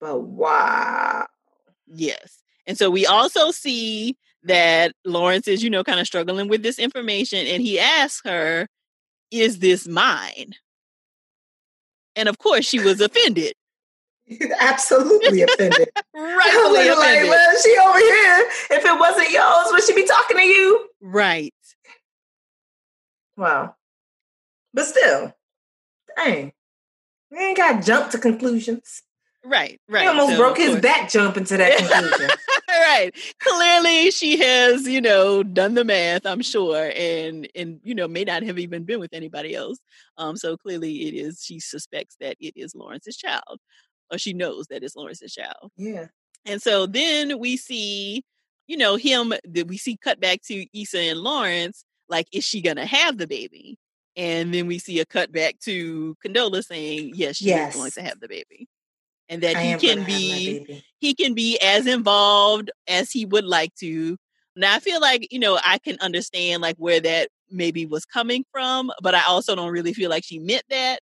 [0.00, 1.26] But wow.
[1.86, 2.42] Yes.
[2.66, 4.16] And so we also see
[4.48, 7.46] that Lawrence is, you know, kind of struggling with this information.
[7.46, 8.66] And he asks her,
[9.30, 10.54] Is this mine?
[12.16, 13.54] And of course, she was offended.
[14.60, 15.88] Absolutely offended.
[16.14, 16.98] Rightfully offended.
[16.98, 18.48] Like, well, she over here.
[18.70, 20.88] If it wasn't yours, would she be talking to you?
[21.00, 21.54] Right.
[23.36, 23.76] Wow.
[24.74, 25.32] But still,
[26.16, 26.52] dang,
[27.30, 29.02] we ain't got to jump to conclusions.
[29.44, 30.02] Right, right.
[30.02, 32.30] He almost so, broke his back jumping to that conclusion.
[32.68, 33.12] right.
[33.40, 38.24] Clearly she has, you know, done the math, I'm sure, and and you know, may
[38.24, 39.78] not have even been with anybody else.
[40.16, 43.60] Um, so clearly it is she suspects that it is Lawrence's child.
[44.10, 45.70] Or she knows that it's Lawrence's child.
[45.76, 46.06] Yeah.
[46.46, 48.24] And so then we see,
[48.66, 52.60] you know, him that we see cut back to Issa and Lawrence, like, is she
[52.60, 53.78] gonna have the baby?
[54.16, 57.74] And then we see a cut back to Condola saying, yes, she yes.
[57.74, 58.68] is going to have the baby
[59.28, 63.74] and that I he can be he can be as involved as he would like
[63.76, 64.16] to.
[64.56, 68.44] Now I feel like, you know, I can understand like where that maybe was coming
[68.52, 71.00] from, but I also don't really feel like she meant that.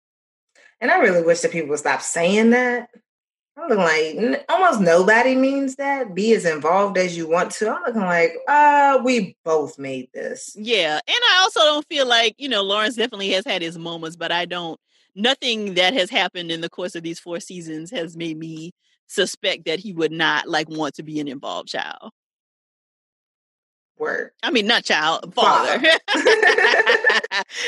[0.81, 2.91] And I really wish that people would stop saying that.
[3.57, 6.15] I'm looking like almost nobody means that.
[6.15, 7.71] Be as involved as you want to.
[7.71, 10.55] I'm looking like, uh, we both made this.
[10.55, 11.01] Yeah.
[11.07, 14.31] And I also don't feel like, you know, Lawrence definitely has had his moments, but
[14.31, 14.79] I don't
[15.17, 18.73] nothing that has happened in the course of these four seasons has made me
[19.09, 22.13] suspect that he would not like want to be an involved child.
[23.99, 24.33] Word.
[24.43, 25.81] I mean, not child, father.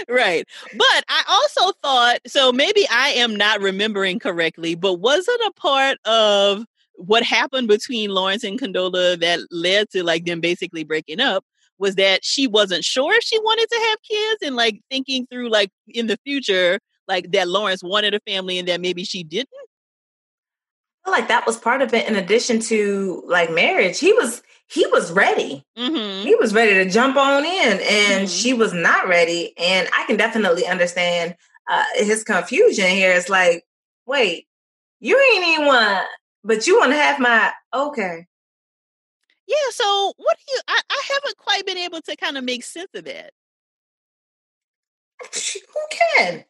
[0.09, 0.47] right.
[0.77, 5.97] But I also thought so maybe I am not remembering correctly, but wasn't a part
[6.05, 11.45] of what happened between Lawrence and Condola that led to like them basically breaking up
[11.79, 15.49] was that she wasn't sure if she wanted to have kids and like thinking through
[15.49, 16.79] like in the future
[17.09, 19.49] like that Lawrence wanted a family and that maybe she didn't?
[21.05, 23.99] I feel like that was part of it in addition to like marriage.
[23.99, 25.65] He was he was ready.
[25.77, 26.27] Mm-hmm.
[26.27, 28.27] He was ready to jump on in and mm-hmm.
[28.27, 29.55] she was not ready.
[29.59, 31.35] And I can definitely understand
[31.71, 33.13] uh, his confusion here.
[33.13, 33.65] It's like,
[34.07, 34.47] wait,
[35.01, 36.07] you ain't even want,
[36.45, 38.27] but you want to have my okay.
[39.47, 42.65] Yeah, so what do you I, I haven't quite been able to kind of make
[42.65, 43.33] sense of that.
[45.33, 46.45] Who can?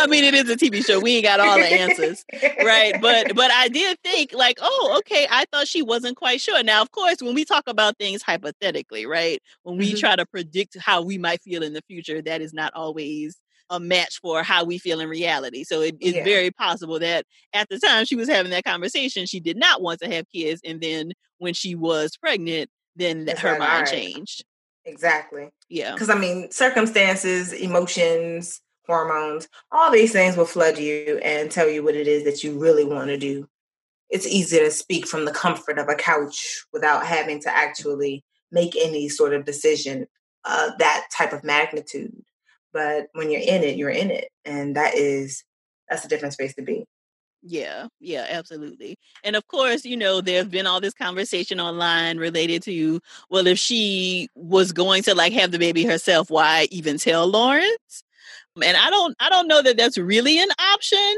[0.00, 1.00] I mean, it is a TV show.
[1.00, 2.24] We ain't got all the answers,
[2.64, 2.94] right?
[3.00, 5.26] But but I did think like, oh, okay.
[5.30, 6.62] I thought she wasn't quite sure.
[6.62, 9.40] Now, of course, when we talk about things hypothetically, right?
[9.62, 9.98] When we mm-hmm.
[9.98, 13.36] try to predict how we might feel in the future, that is not always
[13.70, 15.64] a match for how we feel in reality.
[15.64, 16.24] So it, it's yeah.
[16.24, 20.00] very possible that at the time she was having that conversation, she did not want
[20.00, 23.86] to have kids, and then when she was pregnant, then her mind right.
[23.86, 24.44] changed.
[24.84, 25.50] Exactly.
[25.68, 25.92] Yeah.
[25.92, 31.82] Because I mean, circumstances, emotions, hormones, all these things will flood you and tell you
[31.84, 33.46] what it is that you really want to do.
[34.10, 38.74] It's easy to speak from the comfort of a couch without having to actually make
[38.76, 40.06] any sort of decision
[40.46, 42.22] of that type of magnitude.
[42.72, 44.28] But when you're in it, you're in it.
[44.44, 45.44] And that is,
[45.88, 46.86] that's a different space to be.
[47.42, 48.98] Yeah, yeah, absolutely.
[49.22, 53.58] And of course, you know, there's been all this conversation online related to, well, if
[53.58, 58.02] she was going to like have the baby herself, why even tell Lawrence?
[58.62, 61.16] And I don't, I don't know that that's really an option.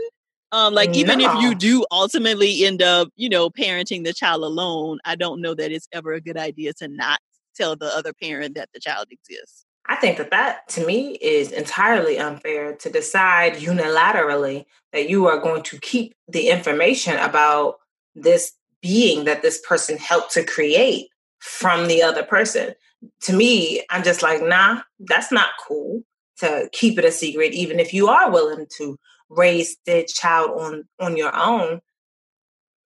[0.53, 1.33] Um, like even no.
[1.33, 5.55] if you do ultimately end up, you know, parenting the child alone, I don't know
[5.55, 7.21] that it's ever a good idea to not
[7.55, 9.65] tell the other parent that the child exists.
[9.87, 15.39] I think that that to me is entirely unfair to decide unilaterally that you are
[15.39, 17.77] going to keep the information about
[18.15, 22.75] this being that this person helped to create from the other person.
[23.23, 26.03] To me, I'm just like, nah, that's not cool
[26.41, 30.85] to keep it a secret, even if you are willing to raise the child on
[30.99, 31.81] on your own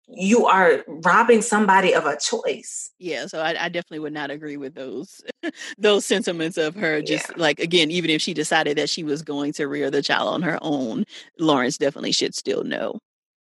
[0.08, 2.90] you are robbing somebody of a choice.
[2.98, 5.22] Yeah, so I, I definitely would not agree with those
[5.78, 7.00] those sentiments of her.
[7.02, 7.34] Just yeah.
[7.38, 10.42] like again, even if she decided that she was going to rear the child on
[10.42, 11.04] her own,
[11.38, 12.98] Lawrence definitely should still know.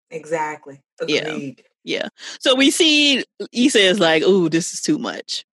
[0.09, 0.81] Exactly.
[1.01, 1.55] Agreed.
[1.57, 1.63] Yeah.
[1.85, 2.07] Yeah.
[2.39, 5.43] So we see Issa is like, "Ooh, this is too much,"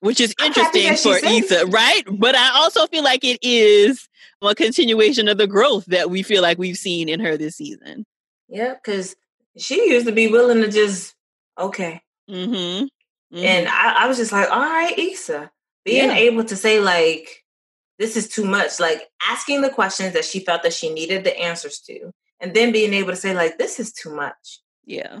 [0.00, 2.02] which is interesting for Issa, right?
[2.10, 4.08] But I also feel like it is
[4.42, 8.06] a continuation of the growth that we feel like we've seen in her this season.
[8.48, 9.14] Yeah, because
[9.56, 11.14] she used to be willing to just
[11.58, 12.00] okay.
[12.28, 12.84] Mm-hmm.
[13.36, 13.44] Mm-hmm.
[13.44, 15.50] And I, I, was just like, all right, Issa,
[15.84, 16.16] being yeah.
[16.16, 17.44] able to say like,
[17.98, 21.38] this is too much, like asking the questions that she felt that she needed the
[21.38, 24.60] answers to, and then being able to say like, this is too much.
[24.84, 25.20] Yeah.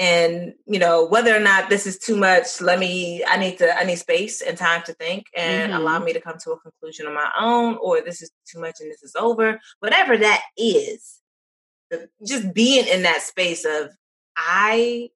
[0.00, 2.62] And you know whether or not this is too much.
[2.62, 3.22] Let me.
[3.22, 3.78] I need to.
[3.78, 5.80] I need space and time to think and mm-hmm.
[5.80, 8.76] allow me to come to a conclusion on my own, or this is too much
[8.80, 9.60] and this is over.
[9.80, 11.20] Whatever that is,
[12.26, 13.90] just being in that space of
[14.36, 15.10] I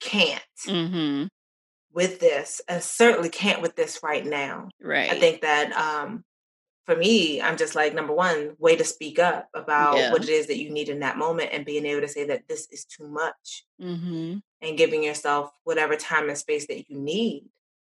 [0.00, 1.26] can't mm-hmm.
[1.92, 4.70] with this, and certainly can't with this right now.
[4.82, 5.10] Right.
[5.10, 6.24] I think that um,
[6.90, 10.10] for me, I'm just like number one, way to speak up about yeah.
[10.10, 12.48] what it is that you need in that moment, and being able to say that
[12.48, 14.38] this is too much, mm-hmm.
[14.60, 17.44] and giving yourself whatever time and space that you need.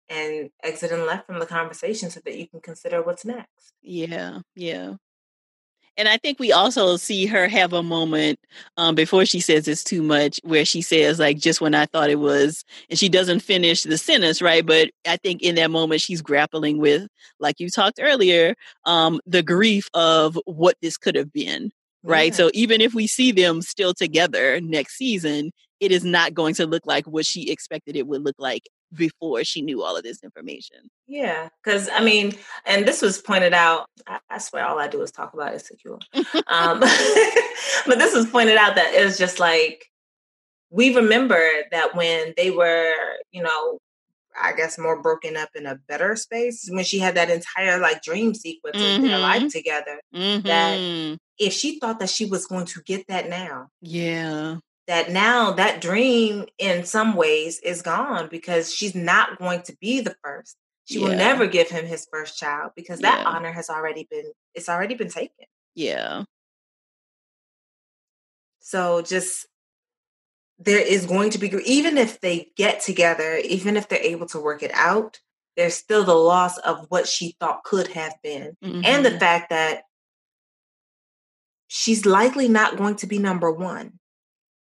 [0.09, 3.75] And exiting left from the conversation so that you can consider what's next.
[3.81, 4.95] Yeah, yeah.
[6.01, 8.41] And I think we also see her have a moment
[8.79, 12.09] um, before she says it's too much, where she says, like, just when I thought
[12.09, 14.65] it was, and she doesn't finish the sentence, right?
[14.65, 17.07] But I think in that moment, she's grappling with,
[17.39, 18.55] like you talked earlier,
[18.87, 21.71] um, the grief of what this could have been,
[22.03, 22.33] right?
[22.33, 22.37] Yeah.
[22.37, 26.67] So even if we see them still together next season, it is not going to
[26.67, 28.63] look like what she expected it would look like
[28.95, 30.91] before she knew all of this information.
[31.07, 32.35] Yeah, because I mean,
[32.67, 33.87] and this was pointed out.
[34.07, 35.99] I, I, swear, all I do is talk about insecure.
[36.47, 36.81] um,
[37.87, 39.87] but this was pointed out that it was just like
[40.71, 42.93] we remember that when they were,
[43.33, 43.79] you know,
[44.41, 48.03] I guess more broken up in a better space when she had that entire like
[48.03, 49.03] dream sequence mm-hmm.
[49.03, 49.49] of their life mm-hmm.
[49.49, 50.01] together.
[50.15, 50.47] Mm-hmm.
[50.47, 54.59] That if she thought that she was going to get that now, yeah,
[54.91, 60.01] that now that dream in some ways is gone because she's not going to be
[60.01, 60.57] the first.
[60.85, 61.07] She yeah.
[61.07, 63.29] will never give him his first child because that yeah.
[63.29, 65.47] honor has already been it's already been taken.
[65.77, 66.25] Yeah.
[68.59, 69.47] So just
[70.59, 74.41] there is going to be even if they get together, even if they're able to
[74.41, 75.21] work it out,
[75.57, 78.83] there's still the loss of what she thought could have been mm-hmm.
[78.85, 79.19] and the mm-hmm.
[79.21, 79.85] fact that
[81.69, 84.00] she's likely not going to be number 1.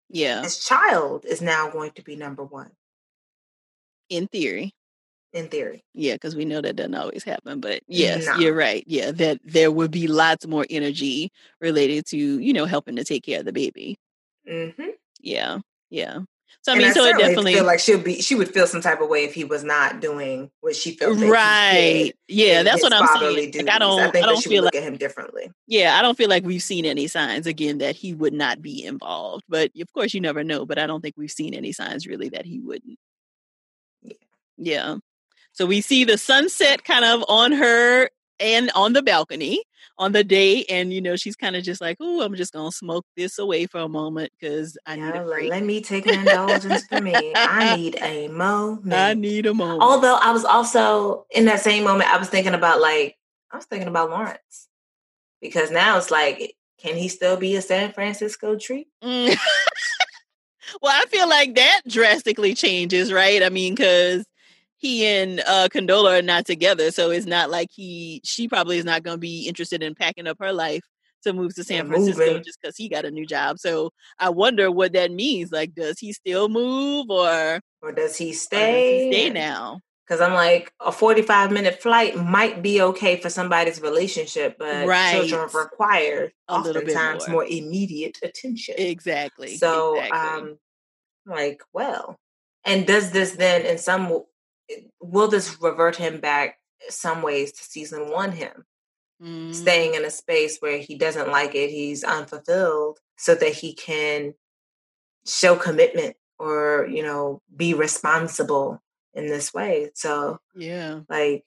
[0.09, 0.41] Yeah.
[0.43, 2.71] His child is now going to be number one.
[4.09, 4.73] In theory.
[5.31, 5.83] In theory.
[5.93, 7.59] Yeah, because we know that doesn't always happen.
[7.59, 8.83] But yes, you're right.
[8.87, 11.31] Yeah, that there would be lots more energy
[11.61, 13.99] related to, you know, helping to take care of the baby.
[14.49, 14.89] Mm-hmm.
[15.21, 15.59] Yeah.
[15.91, 16.21] Yeah.
[16.61, 18.81] So I mean, I so it definitely feel like she'll be she would feel some
[18.81, 21.17] type of way if he was not doing what she felt.
[21.17, 22.13] Right.
[22.27, 23.53] Yeah, that's what I'm saying.
[23.55, 23.99] Like, I don't.
[23.99, 25.51] I, think I don't feel look like, at him differently.
[25.67, 28.83] Yeah, I don't feel like we've seen any signs again that he would not be
[28.83, 29.45] involved.
[29.47, 30.65] But of course, you never know.
[30.65, 32.99] But I don't think we've seen any signs really that he wouldn't.
[34.01, 34.13] Yeah.
[34.57, 34.95] Yeah.
[35.53, 39.63] So we see the sunset kind of on her and on the balcony
[39.99, 42.71] on the day and you know she's kind of just like oh i'm just gonna
[42.71, 45.49] smoke this away for a moment because i need a break.
[45.49, 49.81] let me take an indulgence for me i need a moment i need a moment
[49.81, 53.17] although i was also in that same moment i was thinking about like
[53.51, 54.69] i was thinking about lawrence
[55.41, 59.35] because now it's like can he still be a san francisco tree mm.
[60.81, 64.23] well i feel like that drastically changes right i mean because
[64.79, 68.85] he and uh Condola are not together, so it's not like he she probably is
[68.85, 70.83] not going to be interested in packing up her life
[71.23, 72.43] to move to San Francisco moving.
[72.43, 73.59] just because he got a new job.
[73.59, 75.51] So I wonder what that means.
[75.51, 79.09] Like, does he still move or or does he stay?
[79.09, 79.81] Does he stay now?
[80.07, 85.11] Because I'm like, a 45 minute flight might be okay for somebody's relationship, but right.
[85.11, 87.41] children require a oftentimes more.
[87.41, 87.45] more.
[87.45, 88.73] immediate attention.
[88.79, 89.57] Exactly.
[89.57, 90.19] So, exactly.
[90.19, 90.57] um,
[91.27, 92.17] like, well,
[92.65, 94.23] and does this then in some
[95.01, 96.59] will this revert him back
[96.89, 98.65] some ways to season one him.
[99.21, 99.53] Mm.
[99.53, 104.33] staying in a space where he doesn't like it he's unfulfilled so that he can
[105.27, 108.81] show commitment or you know be responsible
[109.13, 109.91] in this way.
[109.93, 111.01] So yeah.
[111.09, 111.43] like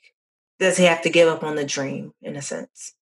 [0.59, 2.95] does he have to give up on the dream in a sense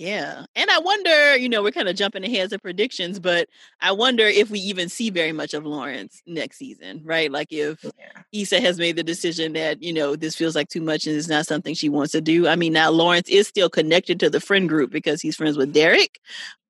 [0.00, 0.46] yeah.
[0.56, 3.50] And I wonder, you know, we're kind of jumping ahead of predictions, but
[3.82, 7.30] I wonder if we even see very much of Lawrence next season, right?
[7.30, 8.22] Like if yeah.
[8.32, 11.28] Issa has made the decision that, you know, this feels like too much and it's
[11.28, 12.48] not something she wants to do.
[12.48, 15.74] I mean, now Lawrence is still connected to the friend group because he's friends with
[15.74, 16.18] Derek,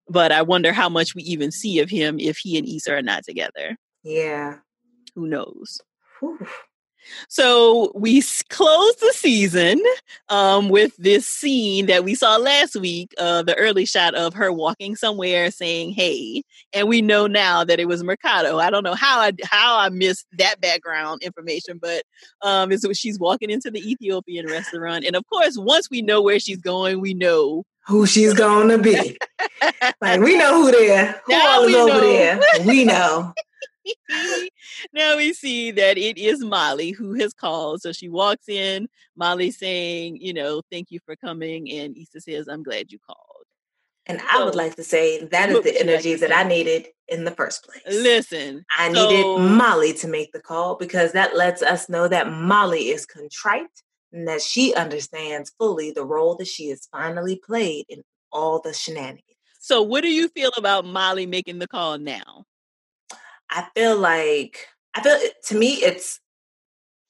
[0.09, 3.03] but I wonder how much we even see of him if he and Issa are
[3.03, 3.77] not together.
[4.03, 4.57] Yeah.
[5.15, 5.81] Who knows?
[6.19, 6.49] Whew.
[7.29, 9.81] So we close the season
[10.29, 14.53] um, with this scene that we saw last week, uh, the early shot of her
[14.53, 16.43] walking somewhere saying "Hey,"
[16.73, 18.61] and we know now that it was Merkato.
[18.61, 22.03] I don't know how I how I missed that background information, but
[22.43, 26.41] um, it's, she's walking into the Ethiopian restaurant, and of course, once we know where
[26.41, 29.19] she's going, we know who she's going to be.
[30.01, 32.41] like we know who there, who now all is over there.
[32.67, 33.35] We know.
[34.93, 37.83] now we see that it is Molly who has called.
[37.83, 41.71] So she walks in, Molly saying, you know, thank you for coming.
[41.71, 43.27] And Issa says, I'm glad you called.
[44.07, 47.25] And I would like to say that is the energy like that I needed in
[47.25, 47.83] the first place.
[47.87, 52.31] Listen, I so, needed Molly to make the call because that lets us know that
[52.31, 53.67] Molly is contrite
[54.13, 58.03] and that she understands fully the role that she has finally played in
[58.33, 59.25] all the shenanigans.
[59.61, 62.47] So, what do you feel about Molly making the call now?
[63.51, 66.21] I feel like I feel to me it's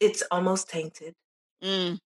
[0.00, 1.14] it's almost tainted.
[1.62, 1.98] Mm.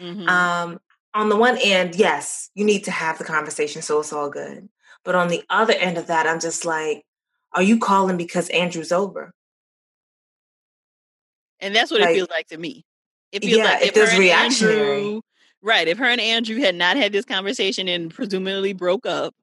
[0.00, 0.28] Mm-hmm.
[0.28, 0.80] Um,
[1.12, 4.68] on the one end, yes, you need to have the conversation, so it's all good.
[5.04, 7.04] But on the other end of that, I'm just like,
[7.52, 9.32] are you calling because Andrew's over?
[11.58, 12.84] And that's what like, it feels like to me.
[13.32, 15.02] It feels yeah, like if, there's reactionary.
[15.02, 15.20] Andrew,
[15.62, 15.86] right.
[15.86, 19.34] If her and Andrew had not had this conversation and presumably broke up,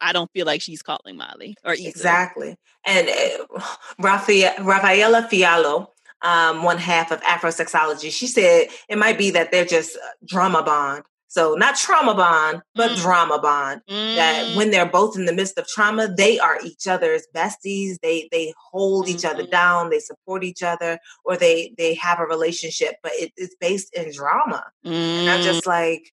[0.00, 1.88] I don't feel like she's calling Molly or Issa.
[1.88, 2.56] exactly.
[2.86, 3.08] And
[3.56, 3.60] uh,
[3.98, 5.88] Rafaela Fiallo,
[6.22, 10.62] um, one half of Afrosexology, she said it might be that they're just uh, drama
[10.62, 11.04] bond.
[11.32, 12.96] So not trauma bond, but mm.
[13.00, 13.80] drama bond.
[13.88, 14.16] Mm.
[14.16, 17.96] That when they're both in the midst of trauma, they are each other's besties.
[18.02, 19.16] They they hold mm-hmm.
[19.16, 19.50] each other mm-hmm.
[19.50, 19.88] down.
[19.88, 24.12] They support each other, or they they have a relationship, but it, it's based in
[24.12, 24.62] drama.
[24.84, 24.92] Mm.
[24.92, 26.12] And I'm just like,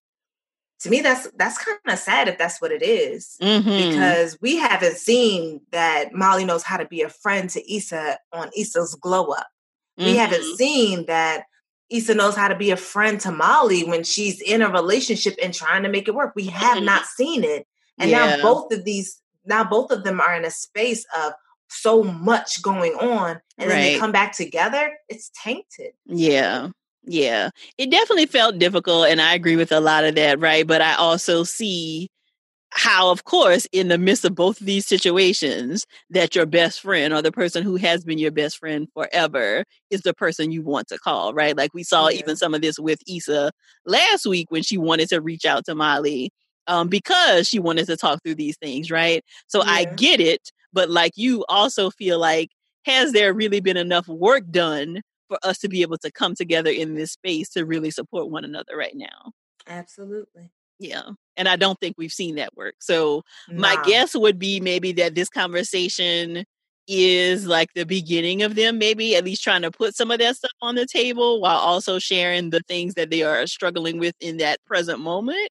[0.80, 3.90] to me that's that's kind of sad if that's what it is mm-hmm.
[3.90, 8.50] because we haven't seen that molly knows how to be a friend to issa on
[8.56, 9.48] issa's glow up
[9.98, 10.10] mm-hmm.
[10.10, 10.56] we haven't mm-hmm.
[10.56, 11.44] seen that
[11.90, 15.54] issa knows how to be a friend to molly when she's in a relationship and
[15.54, 16.86] trying to make it work we have mm-hmm.
[16.86, 17.66] not seen it
[17.98, 18.36] and yeah.
[18.36, 21.32] now both of these now both of them are in a space of
[21.68, 23.68] so much going on and right.
[23.68, 26.68] then they come back together it's tainted yeah
[27.04, 29.08] yeah, it definitely felt difficult.
[29.08, 30.66] And I agree with a lot of that, right?
[30.66, 32.08] But I also see
[32.72, 37.12] how, of course, in the midst of both of these situations, that your best friend
[37.12, 40.86] or the person who has been your best friend forever is the person you want
[40.88, 41.56] to call, right?
[41.56, 42.18] Like we saw yeah.
[42.18, 43.50] even some of this with Issa
[43.86, 46.30] last week when she wanted to reach out to Molly
[46.68, 49.24] um, because she wanted to talk through these things, right?
[49.48, 49.70] So yeah.
[49.70, 52.50] I get it, but like you also feel like,
[52.86, 56.70] has there really been enough work done for us to be able to come together
[56.70, 59.30] in this space to really support one another right now.
[59.68, 60.50] Absolutely.
[60.80, 61.10] Yeah.
[61.36, 62.74] And I don't think we've seen that work.
[62.80, 66.44] So my guess would be maybe that this conversation
[66.88, 70.34] is like the beginning of them maybe at least trying to put some of that
[70.34, 74.38] stuff on the table while also sharing the things that they are struggling with in
[74.38, 75.48] that present moment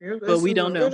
[0.00, 0.86] but we don't know.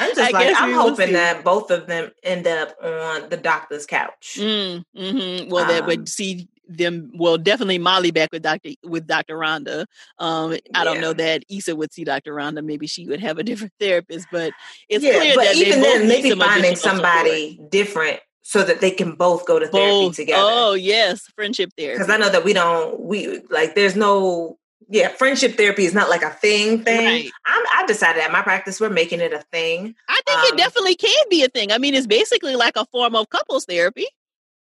[0.00, 4.36] I'm just like I'm hoping that both of them end up on the doctor's couch.
[4.38, 5.50] Mm, mm-hmm.
[5.50, 8.70] Well, um, that would um see them well definitely Molly back with Dr.
[8.84, 9.36] with Dr.
[9.36, 9.86] Rhonda.
[10.18, 12.34] Um I don't know that Issa would see Dr.
[12.34, 12.64] Rhonda.
[12.64, 14.52] Maybe she would have a different therapist, but
[14.88, 17.70] it's yeah, clear but that even then maybe finding somebody support.
[17.70, 20.16] different so that they can both go to therapy both.
[20.16, 20.42] together.
[20.42, 21.98] Oh yes, friendship therapy.
[21.98, 24.57] Because I know that we don't we like there's no
[24.88, 27.04] yeah, friendship therapy is not like a thing thing.
[27.04, 27.30] Right.
[27.46, 29.94] I'm, I decided at my practice we're making it a thing.
[30.08, 31.72] I think um, it definitely can be a thing.
[31.72, 34.06] I mean, it's basically like a form of couples therapy.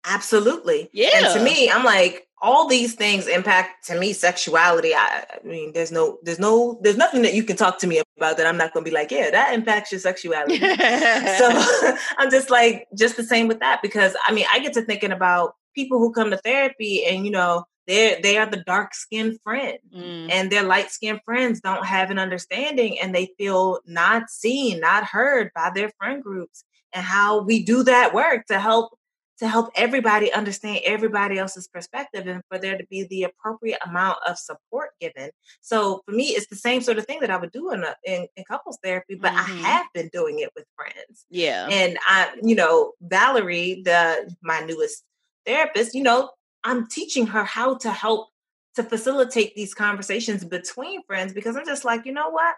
[0.05, 0.89] Absolutely.
[0.93, 1.09] Yeah.
[1.13, 4.93] And to me, I'm like, all these things impact to me sexuality.
[4.93, 8.01] I, I, mean, there's no, there's no, there's nothing that you can talk to me
[8.17, 10.59] about that I'm not going to be like, yeah, that impacts your sexuality.
[10.59, 10.67] so
[12.17, 15.11] I'm just like, just the same with that because I mean, I get to thinking
[15.11, 19.39] about people who come to therapy and you know they they are the dark skinned
[19.41, 20.29] friend mm.
[20.29, 25.05] and their light skinned friends don't have an understanding and they feel not seen not
[25.05, 26.63] heard by their friend groups
[26.93, 28.97] and how we do that work to help
[29.39, 34.17] to help everybody understand everybody else's perspective and for there to be the appropriate amount
[34.27, 35.29] of support given.
[35.61, 37.95] So for me, it's the same sort of thing that I would do in, a,
[38.03, 39.65] in, in couples therapy, but mm-hmm.
[39.65, 41.25] I have been doing it with friends.
[41.29, 41.67] Yeah.
[41.69, 45.03] And I, you know, Valerie, the my newest
[45.45, 46.31] therapist, you know,
[46.68, 48.30] I'm teaching her how to help
[48.76, 52.55] to facilitate these conversations between friends because I'm just like, you know what?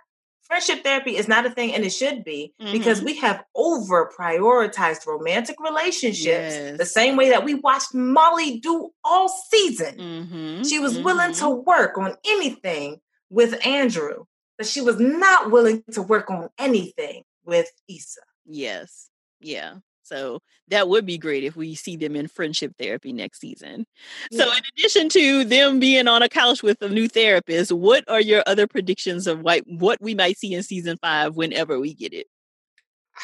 [0.49, 2.71] friendship therapy is not a thing and it should be mm-hmm.
[2.71, 6.77] because we have over prioritized romantic relationships yes.
[6.77, 9.95] the same way that we watched Molly do all season.
[9.95, 10.63] Mm-hmm.
[10.63, 11.03] She was mm-hmm.
[11.03, 11.69] willing to mm-hmm.
[11.69, 12.99] work on anything
[13.29, 14.25] with Andrew,
[14.57, 18.21] but she was not willing to work on anything with Issa.
[18.45, 19.09] Yes.
[19.39, 19.75] Yeah.
[20.09, 23.85] So that would be great if we see them in friendship therapy next season.
[24.31, 24.45] Yeah.
[24.45, 28.21] So, in addition to them being on a couch with a new therapist, what are
[28.21, 32.13] your other predictions of what, what we might see in season five whenever we get
[32.13, 32.27] it?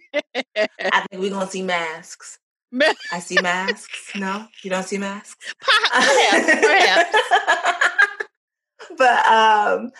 [0.01, 2.39] I think we're going to see masks.
[3.11, 4.11] I see masks.
[4.15, 5.53] No, you don't see masks?
[5.61, 6.61] Perhaps.
[6.61, 7.17] perhaps.
[8.97, 9.91] but um,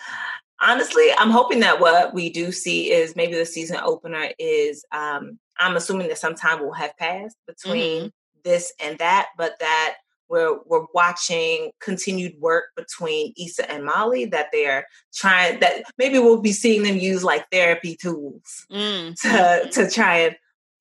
[0.60, 5.38] honestly, I'm hoping that what we do see is maybe the season opener is um,
[5.60, 8.08] I'm assuming that some time will have passed between mm-hmm.
[8.44, 9.96] this and that, but that
[10.28, 16.40] we're we're watching continued work between Issa and Molly that they're trying that maybe we'll
[16.40, 19.12] be seeing them use like therapy tools mm-hmm.
[19.22, 20.36] to to try and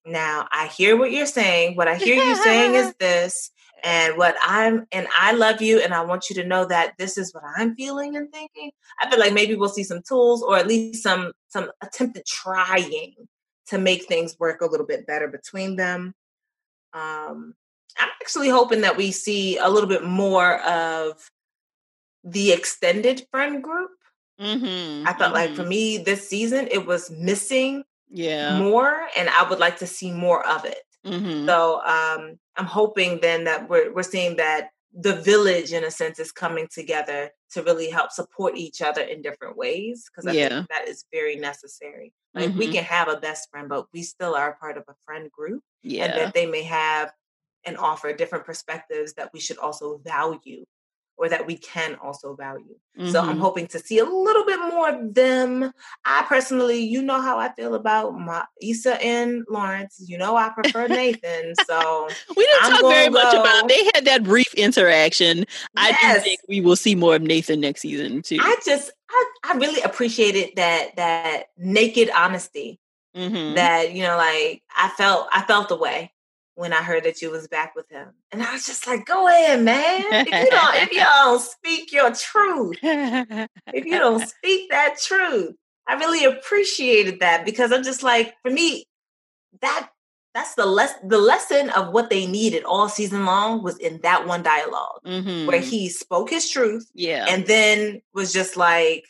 [0.05, 1.75] now I hear what you're saying.
[1.75, 3.51] What I hear you saying is this,
[3.83, 7.17] and what I'm and I love you and I want you to know that this
[7.17, 8.71] is what I'm feeling and thinking.
[9.01, 13.13] I feel like maybe we'll see some tools or at least some some attempted trying
[13.69, 16.13] to make things work a little bit better between them.
[16.93, 17.53] Um,
[17.97, 21.29] I'm actually hoping that we see a little bit more of
[22.23, 23.91] the extended friend group.
[24.39, 25.33] Mm-hmm, I felt mm-hmm.
[25.33, 25.69] like for mm-hmm.
[25.69, 30.45] me this season it was missing yeah more, and I would like to see more
[30.47, 30.81] of it.
[31.05, 31.45] Mm-hmm.
[31.45, 36.19] So um, I'm hoping then that we're we're seeing that the village in a sense
[36.19, 40.49] is coming together to really help support each other in different ways because I yeah.
[40.49, 42.13] think that is very necessary.
[42.33, 42.59] Like mm-hmm.
[42.59, 45.61] we can have a best friend, but we still are part of a friend group.
[45.83, 46.05] Yeah.
[46.05, 47.11] And that they may have
[47.65, 50.65] and offer different perspectives that we should also value
[51.19, 52.75] or that we can also value.
[52.97, 53.11] Mm-hmm.
[53.11, 53.41] So I'm mm-hmm.
[53.41, 55.71] hoping to see a little bit more of them.
[56.05, 60.01] I personally, you know how I feel about my Issa and Lawrence.
[60.07, 61.53] You know I prefer Nathan.
[61.67, 62.07] So
[62.37, 65.39] we didn't I'm talk very much about they had that brief interaction.
[65.39, 65.47] Yes.
[65.75, 68.37] I do think we will see more of Nathan next season too.
[68.39, 72.79] I just I, I really appreciated that that naked honesty.
[73.15, 73.55] Mm-hmm.
[73.55, 76.13] That, you know, like I felt I felt the way
[76.59, 78.09] when I heard that you was back with him.
[78.33, 80.03] And I was just like, go ahead, man.
[80.11, 85.55] If you don't, if you don't speak your truth, if you don't speak that truth,
[85.87, 88.83] I really appreciated that because I'm just like, for me,
[89.61, 89.89] that
[90.33, 94.27] that's the less the lesson of what they needed all season long was in that
[94.27, 95.47] one dialog mm-hmm.
[95.47, 96.91] where he spoke his truth.
[96.93, 97.25] Yeah.
[97.29, 99.05] And then was just like,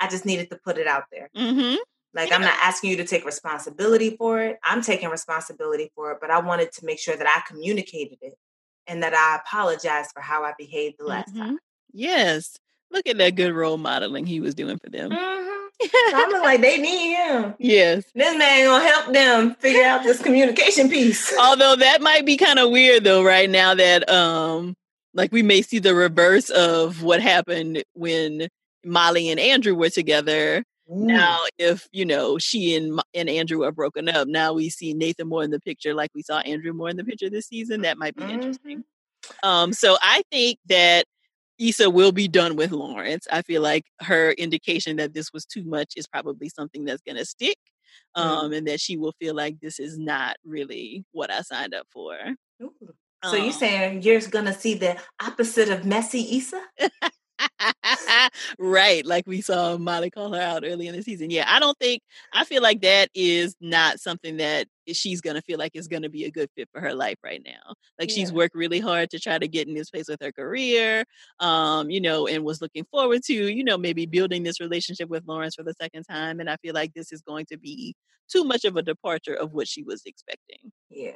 [0.00, 1.28] I just needed to put it out there.
[1.36, 1.76] Mm-hmm.
[2.14, 2.36] Like, yeah.
[2.36, 4.58] I'm not asking you to take responsibility for it.
[4.62, 8.34] I'm taking responsibility for it, but I wanted to make sure that I communicated it
[8.86, 11.40] and that I apologized for how I behaved the last mm-hmm.
[11.40, 11.58] time.
[11.92, 12.56] Yes.
[12.90, 15.10] Look at that good role modeling he was doing for them.
[15.10, 15.50] Mm-hmm.
[16.14, 17.54] I'm like, they need him.
[17.58, 18.04] Yes.
[18.14, 21.36] This man gonna help them figure out this communication piece.
[21.40, 24.76] Although that might be kind of weird though, right now that um
[25.14, 28.48] like we may see the reverse of what happened when
[28.84, 31.06] Molly and Andrew were together Ooh.
[31.06, 35.28] Now, if you know she and and Andrew are broken up, now we see Nathan
[35.28, 37.82] more in the picture, like we saw Andrew more in the picture this season.
[37.82, 38.32] That might be mm-hmm.
[38.32, 38.84] interesting.
[39.42, 41.06] Um, so I think that
[41.58, 43.26] Issa will be done with Lawrence.
[43.32, 47.16] I feel like her indication that this was too much is probably something that's going
[47.16, 47.56] to stick,
[48.14, 48.52] um, mm-hmm.
[48.52, 52.16] and that she will feel like this is not really what I signed up for.
[53.24, 56.62] So you're saying you're gonna see the opposite of messy Issa?
[58.58, 61.30] right, like we saw Molly call her out early in the season.
[61.30, 65.58] Yeah, I don't think I feel like that is not something that she's gonna feel
[65.58, 67.74] like is gonna be a good fit for her life right now.
[67.98, 68.14] Like yeah.
[68.14, 71.04] she's worked really hard to try to get in this place with her career,
[71.40, 75.26] um, you know, and was looking forward to, you know, maybe building this relationship with
[75.26, 76.40] Lawrence for the second time.
[76.40, 77.94] And I feel like this is going to be
[78.30, 80.72] too much of a departure of what she was expecting.
[80.90, 81.12] Yeah.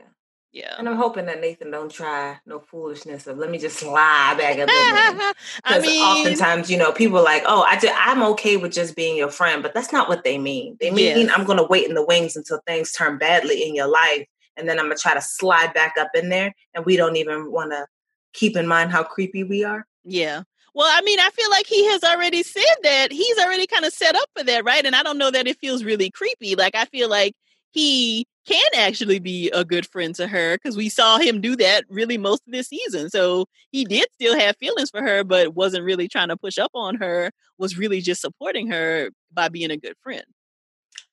[0.53, 0.74] Yeah.
[0.78, 4.59] And I'm hoping that Nathan don't try no foolishness of let me just slide back
[4.59, 5.32] up in there.
[5.57, 8.96] Because mean, oftentimes, you know, people are like, oh, I just, I'm okay with just
[8.96, 10.76] being your friend, but that's not what they mean.
[10.80, 11.32] They mean yes.
[11.36, 14.26] I'm going to wait in the wings until things turn badly in your life,
[14.57, 17.16] and then I'm going to try to slide back up in there, and we don't
[17.16, 17.86] even want to
[18.32, 19.86] keep in mind how creepy we are.
[20.05, 20.42] Yeah.
[20.74, 23.92] Well, I mean, I feel like he has already said that he's already kind of
[23.92, 24.84] set up for that, right?
[24.84, 26.55] And I don't know that it feels really creepy.
[26.55, 27.34] Like I feel like
[27.70, 31.84] he can actually be a good friend to her because we saw him do that
[31.88, 33.10] really most of this season.
[33.10, 36.70] So he did still have feelings for her, but wasn't really trying to push up
[36.74, 40.24] on her, was really just supporting her by being a good friend.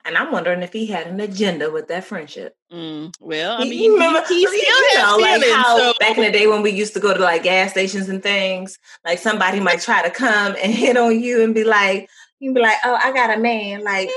[0.05, 2.55] And I'm wondering if he had an agenda with that friendship.
[2.71, 5.93] Mm, well, I mean, remember, he, he still you know, feelings, like how so.
[5.99, 8.77] back in the day when we used to go to like gas stations and things,
[9.03, 12.07] like somebody might try to come and hit on you and be like,
[12.39, 14.11] you'd be like, oh, I got a man, like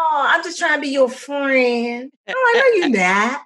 [0.00, 2.10] Oh, I'm just trying to be your friend.
[2.28, 3.42] Oh, I'm like, no, you're not.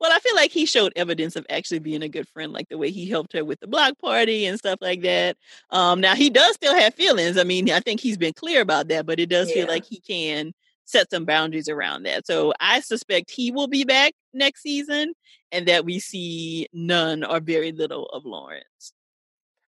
[0.00, 2.78] Well, I feel like he showed evidence of actually being a good friend, like the
[2.78, 5.36] way he helped her with the block party and stuff like that.
[5.70, 7.36] Um, now he does still have feelings.
[7.36, 9.54] I mean, I think he's been clear about that, but it does yeah.
[9.54, 10.52] feel like he can
[10.84, 12.26] set some boundaries around that.
[12.26, 15.14] So I suspect he will be back next season
[15.50, 18.92] and that we see none or very little of Lawrence.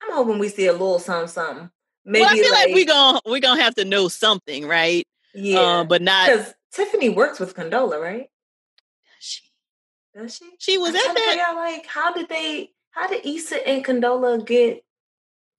[0.03, 1.69] I'm hoping we see a little something, something.
[2.05, 5.07] Maybe well, I feel like, like we're gonna we're gonna have to know something, right?
[5.35, 8.29] Yeah, uh, but not because Tiffany works with Condola, right?
[9.05, 9.43] Does she?
[10.15, 10.51] Does she?
[10.59, 11.53] She was at that.
[11.55, 12.71] like, how did they?
[12.91, 14.83] How did Issa and Condola get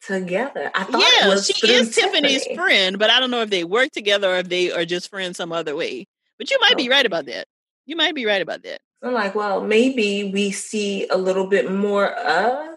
[0.06, 0.70] together?
[0.74, 4.34] I thought yeah, she is Tiffany's friend, but I don't know if they work together
[4.34, 6.06] or if they are just friends some other way.
[6.38, 6.84] But you might okay.
[6.84, 7.46] be right about that.
[7.84, 8.80] You might be right about that.
[9.02, 12.76] I'm like, well, maybe we see a little bit more of.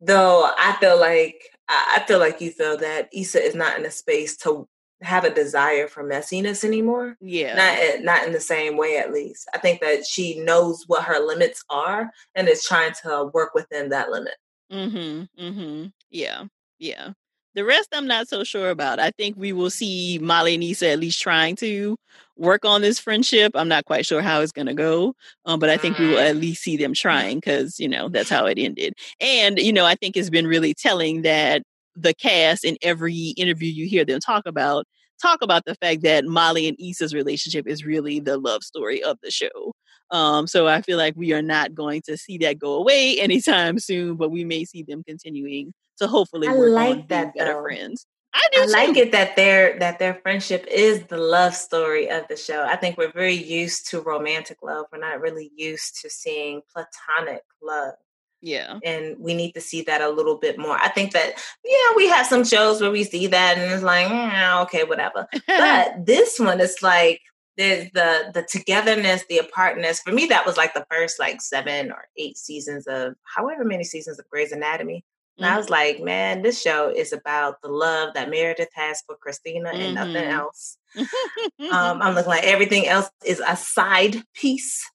[0.00, 3.90] Though I feel like I feel like you feel that Issa is not in a
[3.90, 4.68] space to
[5.02, 7.16] have a desire for messiness anymore.
[7.20, 7.54] Yeah.
[7.54, 9.48] Not not in the same way at least.
[9.54, 13.90] I think that she knows what her limits are and is trying to work within
[13.90, 14.34] that limit.
[14.72, 15.28] Mhm.
[15.38, 15.92] Mhm.
[16.10, 16.44] Yeah.
[16.78, 17.12] Yeah.
[17.54, 19.00] The rest I'm not so sure about.
[19.00, 21.96] I think we will see Molly and Issa at least trying to
[22.36, 23.52] work on this friendship.
[23.54, 26.18] I'm not quite sure how it's going to go, um, but I think we will
[26.18, 26.40] at mm.
[26.40, 28.94] least see them trying because, you know, that's how it ended.
[29.20, 31.62] And, you know, I think it's been really telling that
[32.00, 34.86] the cast in every interview you hear them talk about
[35.20, 39.18] talk about the fact that Molly and Issa's relationship is really the love story of
[39.22, 39.74] the show.
[40.10, 43.78] Um, so I feel like we are not going to see that go away anytime
[43.78, 47.44] soon, but we may see them continuing to hopefully I work like on that, being
[47.44, 47.62] better though.
[47.62, 48.06] friends.
[48.34, 48.62] I do.
[48.62, 48.72] I too.
[48.72, 52.64] like it that their that their friendship is the love story of the show.
[52.64, 54.86] I think we're very used to romantic love.
[54.92, 57.94] We're not really used to seeing platonic love.
[58.40, 58.78] Yeah.
[58.84, 60.76] And we need to see that a little bit more.
[60.76, 61.34] I think that,
[61.64, 65.26] yeah, we have some shows where we see that and it's like, mm, okay, whatever.
[65.46, 67.20] but this one is like,
[67.56, 70.00] there's the the togetherness, the apartness.
[70.00, 73.82] For me, that was like the first like seven or eight seasons of however many
[73.82, 75.04] seasons of Grey's Anatomy.
[75.36, 75.54] And mm-hmm.
[75.54, 79.70] I was like, man, this show is about the love that Meredith has for Cristina
[79.70, 80.12] and mm-hmm.
[80.12, 80.78] nothing else.
[80.96, 84.88] um, I'm looking like everything else is a side piece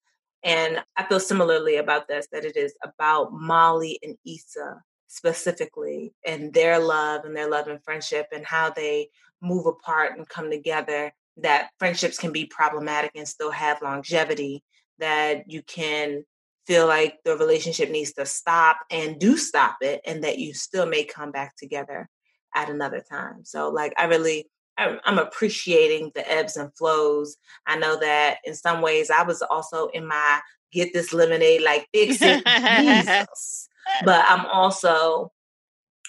[0.44, 6.54] and I feel similarly about this that it is about Molly and Issa specifically and
[6.54, 9.10] their love and their love and friendship and how they
[9.42, 11.14] move apart and come together.
[11.38, 14.64] That friendships can be problematic and still have longevity,
[15.00, 16.26] that you can
[16.68, 20.86] feel like the relationship needs to stop and do stop it, and that you still
[20.86, 22.10] may come back together
[22.56, 23.44] at another time.
[23.44, 24.48] So, like, I really
[24.78, 27.38] I'm appreciating the ebbs and flows.
[27.68, 30.40] I know that in some ways I was also in my
[30.72, 32.44] get this lemonade like fix it,
[33.06, 33.70] Jesus.
[34.04, 35.32] But I'm also,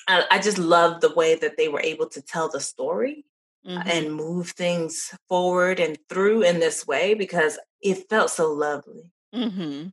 [0.08, 3.24] I, I, just love the way that they were able to tell the story
[3.66, 3.88] mm-hmm.
[3.88, 9.12] and move things forward and through in this way because it felt so lovely.
[9.34, 9.88] Mm-hmm.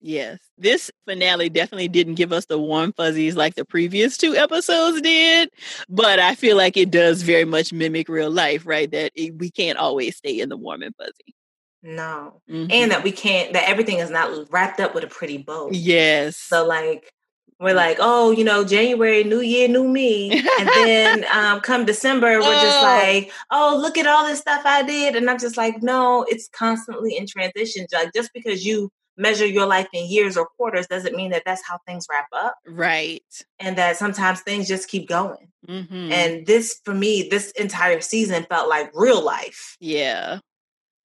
[0.00, 0.38] Yes.
[0.56, 5.50] This finale definitely didn't give us the warm fuzzies like the previous two episodes did,
[5.88, 8.90] but I feel like it does very much mimic real life, right?
[8.90, 11.34] That it, we can't always stay in the warm and fuzzy.
[11.82, 12.40] No.
[12.48, 12.70] Mm-hmm.
[12.70, 15.70] And that we can't, that everything is not wrapped up with a pretty bow.
[15.72, 16.36] Yes.
[16.36, 17.12] So, like,
[17.60, 20.30] we're like, oh, you know, January, new year, new me.
[20.32, 22.62] And then um, come December, we're oh.
[22.62, 25.16] just like, oh, look at all this stuff I did.
[25.16, 27.86] And I'm just like, no, it's constantly in transition.
[27.92, 31.66] Like, just because you measure your life in years or quarters doesn't mean that that's
[31.66, 32.56] how things wrap up.
[32.66, 33.22] Right.
[33.58, 35.50] And that sometimes things just keep going.
[35.68, 36.12] Mm-hmm.
[36.12, 40.38] And this, for me, this entire season felt like real life yeah.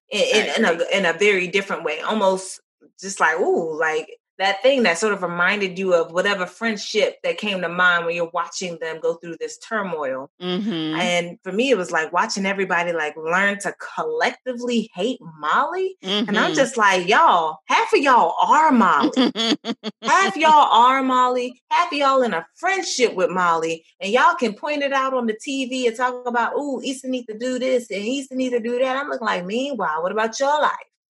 [0.10, 2.00] in, in, in a in a very different way.
[2.00, 2.62] Almost
[3.02, 4.08] just like, ooh, like
[4.40, 8.16] that thing that sort of reminded you of whatever friendship that came to mind when
[8.16, 10.30] you're watching them go through this turmoil.
[10.42, 11.00] Mm-hmm.
[11.00, 15.96] And for me, it was like watching everybody like learn to collectively hate Molly.
[16.02, 16.56] And I'm Mm-hmm.
[16.56, 19.12] just like, y'all, half of y'all are Molly.
[20.02, 24.54] half y'all are Molly, half of y'all in a friendship with Molly, and y'all can
[24.54, 27.90] point it out on the TV and talk about, ooh, Issa need to do this
[27.92, 28.98] and Issa need to do that.
[28.98, 30.72] I'm looking like, meanwhile, what about your life?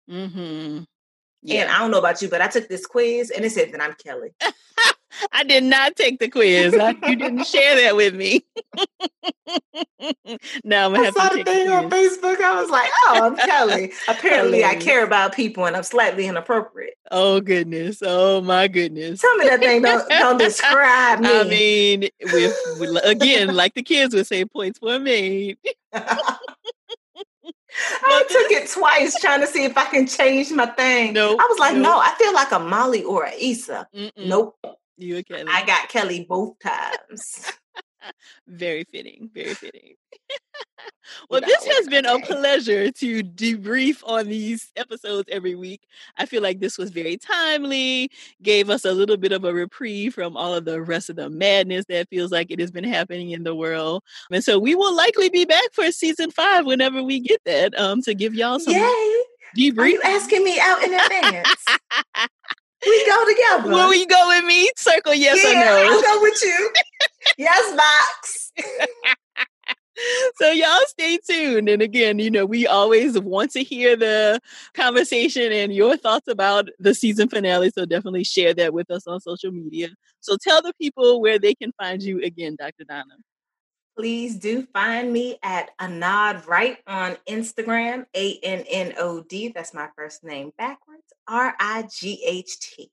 [0.10, 0.84] mm-hmm.
[1.44, 1.76] And Yeah.
[1.76, 3.94] I don't know about you, but I took this quiz and it said that I'm
[3.94, 4.32] Kelli.
[5.32, 6.74] I did not take the quiz.
[6.74, 8.46] I, you didn't share that with me.
[10.64, 11.90] now I'm gonna I have saw the thing the on.
[11.90, 12.40] Facebook.
[12.42, 13.94] I was like, oh, I'm Kelli.
[14.08, 16.94] Apparently, I care about people and I'm slightly inappropriate.
[17.12, 18.02] Oh goodness!
[18.02, 19.20] Oh my goodness!
[19.22, 21.40] Tell me that thing don't, don't describe me.
[21.40, 25.58] I mean, with, with again, like the kids would say, points were made.
[28.04, 31.14] I took it twice trying to see if I can change my thing.
[31.14, 31.84] Nope, I was like, nope.
[31.84, 33.88] no, I feel like a Molly or a Issa.
[33.96, 34.28] Mm-mm.
[34.28, 34.58] Nope.
[34.98, 35.48] You Kelli.
[35.48, 37.52] I got Kelli both times.
[38.48, 39.30] Very fitting.
[39.34, 39.96] Very fitting.
[41.30, 45.82] well, this has been a pleasure to debrief on these episodes every week.
[46.18, 48.10] I feel like this was very timely,
[48.42, 51.30] gave us a little bit of a reprieve from all of the rest of the
[51.30, 54.04] madness that feels like it has been happening in the world.
[54.32, 58.02] And so we will likely be back for season five whenever we get that um,
[58.04, 58.82] to give y'all some Yay.
[58.82, 59.92] Are debrief.
[59.92, 61.66] you asking me out in advance?
[62.86, 63.70] we go together.
[63.70, 64.70] Will you go with me?
[64.78, 65.94] Circle yes yeah, or no.
[65.94, 66.74] I'll go with you.
[67.38, 68.52] Yes, Max.
[70.36, 74.40] so y'all stay tuned and again you know we always want to hear the
[74.74, 79.20] conversation and your thoughts about the season finale so definitely share that with us on
[79.20, 79.90] social media
[80.20, 83.16] so tell the people where they can find you again dr donna
[83.98, 89.50] Please do find me at AnnodRight on Instagram, A N N O D.
[89.50, 92.90] That's my first name backwards, R I G H T.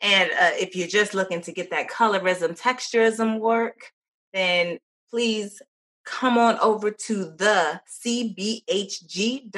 [0.00, 3.92] And uh, if you're just looking to get that colorism, texturism work,
[4.32, 4.78] then
[5.10, 5.60] please
[6.04, 9.52] come on over to the cbhg.com.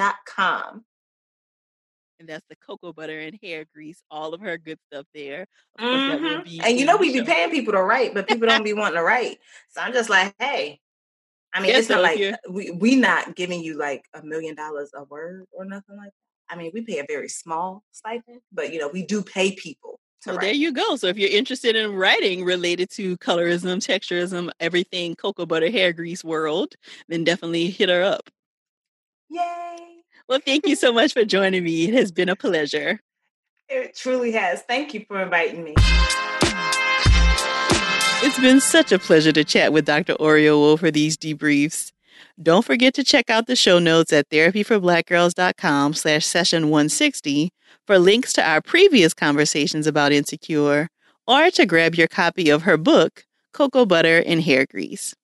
[2.18, 5.46] and that's the cocoa butter and hair grease all of her good stuff there
[5.78, 6.44] of course that will Mhm.
[6.44, 8.72] be And you know, the we be paying people to write, but people don't be
[8.74, 9.38] wanting to write.
[9.70, 10.80] So I'm just like, hey,
[11.54, 14.54] I mean, Yeah, it's not like you're- we we not giving you like a million
[14.54, 16.54] dollars a word or nothing like that.
[16.54, 19.98] I mean, we pay a very small stipend, but you know, we do pay people
[20.20, 20.96] So there you go.
[20.96, 26.22] So if you're interested in writing related to colorism, texturism, everything cocoa butter hair grease
[26.22, 26.74] world,
[27.08, 28.28] then definitely hit her up.
[29.30, 29.76] Yay!
[30.28, 31.88] Well, thank you so much for joining me.
[31.88, 33.00] It has been a pleasure.
[33.68, 34.62] It truly has.
[34.62, 35.74] Thank you for inviting me.
[38.22, 40.14] It's been such a pleasure to chat with Dr.
[40.16, 41.92] Oriowo for these debriefs.
[42.42, 47.50] Don't forget to check out the show notes at therapyforblackgirls.com slash session 160
[47.86, 50.88] for links to our previous conversations about Insecure
[51.26, 55.14] or to grab your copy of her book, Cocoa Butter and Hair Grease.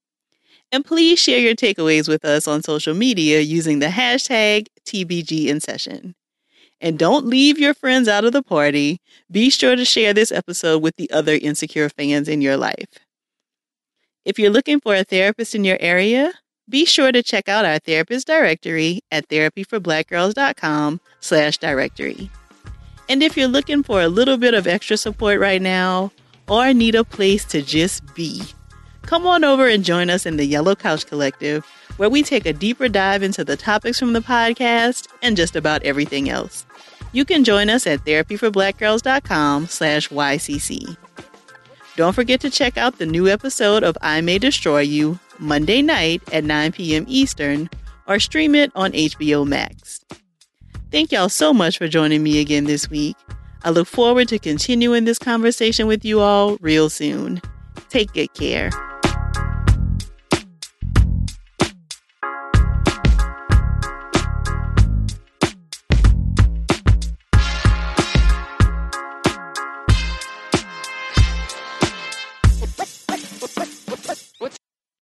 [0.73, 6.15] And please share your takeaways with us on social media using the hashtag TBGInSession.
[6.81, 9.01] And don't leave your friends out of the party.
[9.31, 12.99] Be sure to share this episode with the other Insecure fans in your life.
[14.25, 16.33] If you're looking for a therapist in your area,
[16.69, 22.31] be sure to check out our therapist directory at therapyforblackgirls.com slash directory.
[23.09, 26.11] And if you're looking for a little bit of extra support right now
[26.49, 28.43] or need a place to just be,
[29.03, 31.65] come on over and join us in the Yellow Couch Collective,
[31.99, 35.85] where we take a deeper dive into the topics from the podcast and just about
[35.85, 36.67] everything else.
[37.13, 40.97] You can join us at therapyforblackgirls.com slash YCC.
[41.97, 46.23] Don't forget to check out the new episode of I May Destroy You Monday night
[46.33, 47.05] at 9 p.m.
[47.09, 47.69] Eastern
[48.07, 50.05] or stream it on HBO Max.
[50.91, 53.17] Thank y'all so much for joining me again this week.
[53.65, 57.41] I look forward to continuing this conversation with you all real soon.
[57.89, 58.71] Take good care.